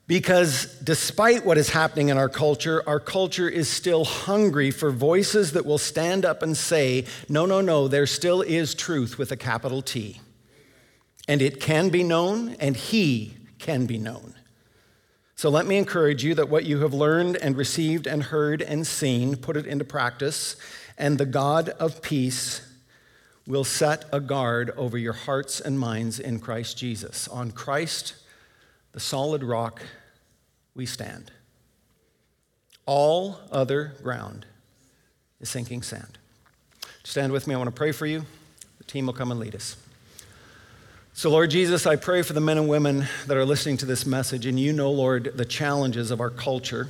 Because 0.07 0.79
despite 0.85 1.45
what 1.45 1.59
is 1.59 1.71
happening 1.71 2.11
in 2.11 2.19
our 2.19 2.29
culture, 2.29 2.88
our 2.88 3.01
culture 3.01 3.49
is 3.49 3.69
still 3.69 4.05
hungry 4.05 4.71
for 4.71 4.92
voices 4.92 5.53
that 5.53 5.66
will 5.66 5.79
stand 5.79 6.25
up 6.25 6.42
and 6.42 6.57
say, 6.57 7.07
no, 7.29 7.45
no, 7.45 7.61
no, 7.61 7.88
there 7.88 8.07
still 8.07 8.40
is 8.42 8.75
truth 8.75 9.19
with 9.19 9.33
a 9.33 9.37
capital 9.37 9.83
T. 9.83 10.20
And 11.26 11.43
it 11.43 11.61
can 11.61 11.89
be 11.89 12.05
known, 12.05 12.51
and 12.61 12.76
He 12.76 13.35
can 13.59 13.87
be 13.87 13.99
known. 13.99 14.35
So 15.35 15.51
let 15.51 15.66
me 15.66 15.76
encourage 15.76 16.22
you 16.22 16.35
that 16.37 16.49
what 16.49 16.64
you 16.64 16.83
have 16.83 16.95
learned 16.95 17.37
and 17.37 17.57
received 17.57 18.07
and 18.07 18.22
heard 18.22 18.62
and 18.62 18.87
seen, 18.87 19.37
put 19.37 19.57
it 19.57 19.66
into 19.66 19.85
practice, 19.85 20.55
and 20.97 21.18
the 21.18 21.26
God 21.26 21.70
of 21.70 22.01
peace 22.01 22.66
will 23.47 23.64
set 23.64 24.05
a 24.12 24.20
guard 24.20 24.72
over 24.76 24.99
your 24.99 25.12
hearts 25.12 25.61
and 25.61 25.78
minds 25.78 26.18
in 26.18 26.40
Christ 26.40 26.76
Jesus. 26.76 27.28
On 27.28 27.51
Christ, 27.51 28.14
the 28.92 29.01
solid 29.01 29.44
rock 29.44 29.82
we 30.74 30.86
stand. 30.86 31.30
All 32.86 33.40
other 33.51 33.94
ground 34.03 34.47
is 35.40 35.49
sinking 35.49 35.82
sand. 35.82 36.18
Stand 37.05 37.32
with 37.32 37.47
me. 37.47 37.55
I 37.55 37.59
want 37.59 37.68
to 37.68 37.72
pray 37.72 37.92
for 37.92 38.07
you. 38.07 38.24
The 38.78 38.84
team 38.84 39.07
will 39.07 39.12
come 39.12 39.30
and 39.30 39.38
lead 39.38 39.55
us. 39.55 39.76
So, 41.12 41.30
Lord 41.30 41.51
Jesus, 41.51 41.86
I 41.86 41.97
pray 41.97 42.22
for 42.22 42.34
the 42.34 42.40
men 42.40 42.59
and 42.59 42.68
women 42.68 43.07
that 43.26 43.36
are 43.36 43.44
listening 43.44 43.78
to 43.78 43.86
this 43.86 44.05
message, 44.05 44.44
and 44.44 44.61
you 44.61 44.72
know, 44.72 44.90
Lord, 44.90 45.32
the 45.34 45.47
challenges 45.47 46.11
of 46.11 46.20
our 46.20 46.28
culture. 46.30 46.88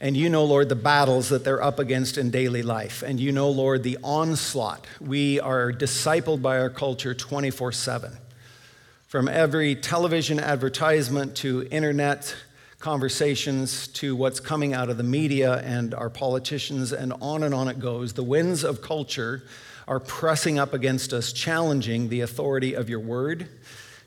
And 0.00 0.16
you 0.16 0.28
know, 0.28 0.44
Lord, 0.44 0.68
the 0.68 0.76
battles 0.76 1.30
that 1.30 1.44
they're 1.44 1.62
up 1.62 1.78
against 1.78 2.18
in 2.18 2.30
daily 2.30 2.62
life. 2.62 3.02
And 3.02 3.18
you 3.18 3.32
know, 3.32 3.48
Lord, 3.48 3.82
the 3.82 3.98
onslaught. 4.04 4.86
We 5.00 5.40
are 5.40 5.72
discipled 5.72 6.42
by 6.42 6.58
our 6.58 6.68
culture 6.68 7.14
24 7.14 7.72
7. 7.72 8.12
From 9.06 9.28
every 9.28 9.74
television 9.74 10.38
advertisement 10.38 11.36
to 11.36 11.66
internet 11.70 12.34
conversations 12.78 13.88
to 13.88 14.14
what's 14.14 14.38
coming 14.38 14.74
out 14.74 14.90
of 14.90 14.96
the 14.98 15.02
media 15.02 15.60
and 15.60 15.94
our 15.94 16.10
politicians, 16.10 16.92
and 16.92 17.12
on 17.20 17.42
and 17.42 17.54
on 17.54 17.68
it 17.68 17.78
goes. 17.80 18.12
The 18.12 18.22
winds 18.22 18.64
of 18.64 18.82
culture 18.82 19.42
are 19.88 20.00
pressing 20.00 20.58
up 20.58 20.74
against 20.74 21.12
us, 21.12 21.32
challenging 21.32 22.08
the 22.08 22.20
authority 22.20 22.74
of 22.74 22.90
your 22.90 23.00
word, 23.00 23.48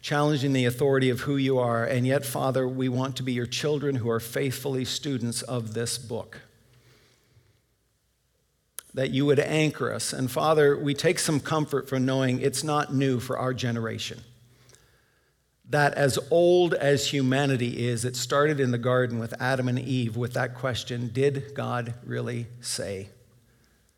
challenging 0.02 0.54
the 0.54 0.66
authority 0.66 1.10
of 1.10 1.22
who 1.22 1.38
you 1.38 1.60
are. 1.60 1.84
And 1.84 2.06
yet, 2.06 2.26
Father, 2.26 2.68
we 2.68 2.90
want 2.90 3.16
to 3.18 3.24
be 3.24 3.34
your 3.34 3.46
children 3.46 3.96
who 3.96 4.10
are 4.10 4.20
faithfully 4.20 4.86
students 4.86 5.42
of 5.42 5.74
this 5.74 5.98
book. 5.98 6.42
That 8.94 9.12
you 9.12 9.26
would 9.26 9.40
anchor 9.40 9.94
us. 9.94 10.14
And 10.14 10.32
Father, 10.32 10.78
we 10.78 10.94
take 10.94 11.20
some 11.20 11.40
comfort 11.40 11.88
from 11.88 12.06
knowing 12.06 12.42
it's 12.42 12.64
not 12.64 12.94
new 12.94 13.20
for 13.20 13.38
our 13.38 13.54
generation 13.54 14.22
that 15.70 15.94
as 15.94 16.18
old 16.32 16.74
as 16.74 17.08
humanity 17.08 17.88
is, 17.88 18.04
it 18.04 18.16
started 18.16 18.60
in 18.60 18.72
the 18.72 18.78
garden 18.78 19.20
with 19.20 19.40
Adam 19.40 19.68
and 19.68 19.78
Eve 19.78 20.18
with 20.18 20.34
that 20.34 20.56
question 20.56 21.10
Did 21.14 21.54
God 21.54 21.94
really 22.04 22.48
say? 22.60 23.10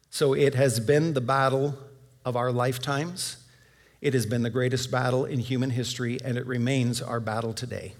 So 0.09 0.33
it 0.33 0.53
has 0.55 0.81
been 0.81 1.13
the 1.13 1.21
battle 1.21 1.77
of 2.25 2.35
our 2.35 2.51
lifetimes. 2.51 3.37
It 4.01 4.13
has 4.13 4.25
been 4.25 4.43
the 4.43 4.49
greatest 4.49 4.91
battle 4.91 5.25
in 5.25 5.39
human 5.39 5.69
history, 5.69 6.17
and 6.23 6.37
it 6.37 6.45
remains 6.45 7.01
our 7.01 7.19
battle 7.19 7.53
today. 7.53 7.93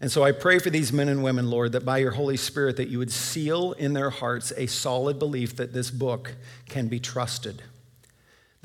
And 0.00 0.12
so 0.12 0.24
I 0.24 0.32
pray 0.32 0.58
for 0.58 0.68
these 0.68 0.92
men 0.92 1.08
and 1.08 1.22
women, 1.22 1.48
Lord, 1.48 1.72
that 1.72 1.84
by 1.84 1.98
your 1.98 2.10
Holy 2.10 2.36
Spirit 2.36 2.76
that 2.76 2.88
you 2.88 2.98
would 2.98 3.12
seal 3.12 3.72
in 3.72 3.94
their 3.94 4.10
hearts 4.10 4.52
a 4.56 4.66
solid 4.66 5.18
belief 5.18 5.56
that 5.56 5.72
this 5.72 5.90
book 5.90 6.34
can 6.68 6.88
be 6.88 7.00
trusted 7.00 7.62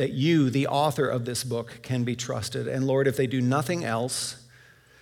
that 0.01 0.13
you, 0.13 0.49
the 0.49 0.65
author 0.65 1.07
of 1.07 1.25
this 1.25 1.43
book, 1.43 1.77
can 1.83 2.03
be 2.03 2.15
trusted. 2.15 2.67
And 2.67 2.87
Lord, 2.87 3.07
if 3.07 3.17
they 3.17 3.27
do 3.27 3.39
nothing 3.39 3.83
else, 3.83 4.47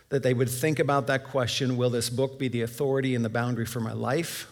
that 0.09 0.23
they 0.23 0.33
would 0.33 0.49
think 0.49 0.77
about 0.77 1.07
that 1.07 1.23
question 1.23 1.77
will 1.77 1.89
this 1.89 2.09
book 2.09 2.37
be 2.37 2.49
the 2.49 2.63
authority 2.63 3.15
and 3.15 3.23
the 3.23 3.29
boundary 3.29 3.65
for 3.65 3.79
my 3.79 3.93
life? 3.93 4.51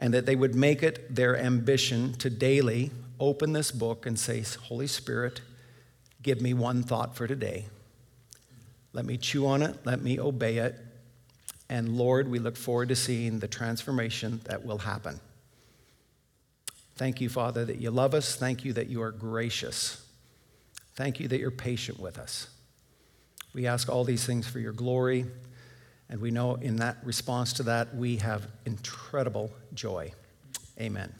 And 0.00 0.12
that 0.12 0.26
they 0.26 0.34
would 0.34 0.56
make 0.56 0.82
it 0.82 1.14
their 1.14 1.38
ambition 1.38 2.14
to 2.14 2.28
daily 2.28 2.90
open 3.20 3.52
this 3.52 3.70
book 3.70 4.06
and 4.06 4.18
say, 4.18 4.42
Holy 4.64 4.88
Spirit, 4.88 5.40
give 6.24 6.40
me 6.40 6.54
one 6.54 6.82
thought 6.82 7.14
for 7.14 7.28
today. 7.28 7.66
Let 8.92 9.04
me 9.04 9.16
chew 9.16 9.46
on 9.46 9.62
it, 9.62 9.76
let 9.84 10.02
me 10.02 10.18
obey 10.18 10.58
it. 10.58 10.74
And 11.68 11.96
Lord, 11.96 12.28
we 12.28 12.40
look 12.40 12.56
forward 12.56 12.88
to 12.88 12.96
seeing 12.96 13.38
the 13.38 13.48
transformation 13.48 14.40
that 14.44 14.64
will 14.66 14.78
happen. 14.78 15.20
Thank 16.96 17.20
you, 17.20 17.28
Father, 17.28 17.64
that 17.64 17.80
you 17.80 17.90
love 17.90 18.14
us. 18.14 18.36
Thank 18.36 18.64
you 18.64 18.72
that 18.74 18.88
you 18.88 19.02
are 19.02 19.10
gracious. 19.10 20.04
Thank 20.94 21.20
you 21.20 21.28
that 21.28 21.38
you're 21.40 21.50
patient 21.50 21.98
with 21.98 22.18
us. 22.18 22.48
We 23.52 23.66
ask 23.66 23.88
all 23.88 24.04
these 24.04 24.24
things 24.24 24.46
for 24.46 24.58
your 24.58 24.72
glory, 24.72 25.26
and 26.08 26.20
we 26.20 26.30
know 26.30 26.56
in 26.56 26.76
that 26.76 26.98
response 27.04 27.52
to 27.54 27.64
that, 27.64 27.94
we 27.96 28.16
have 28.16 28.46
incredible 28.64 29.50
joy. 29.74 30.12
Amen. 30.80 31.12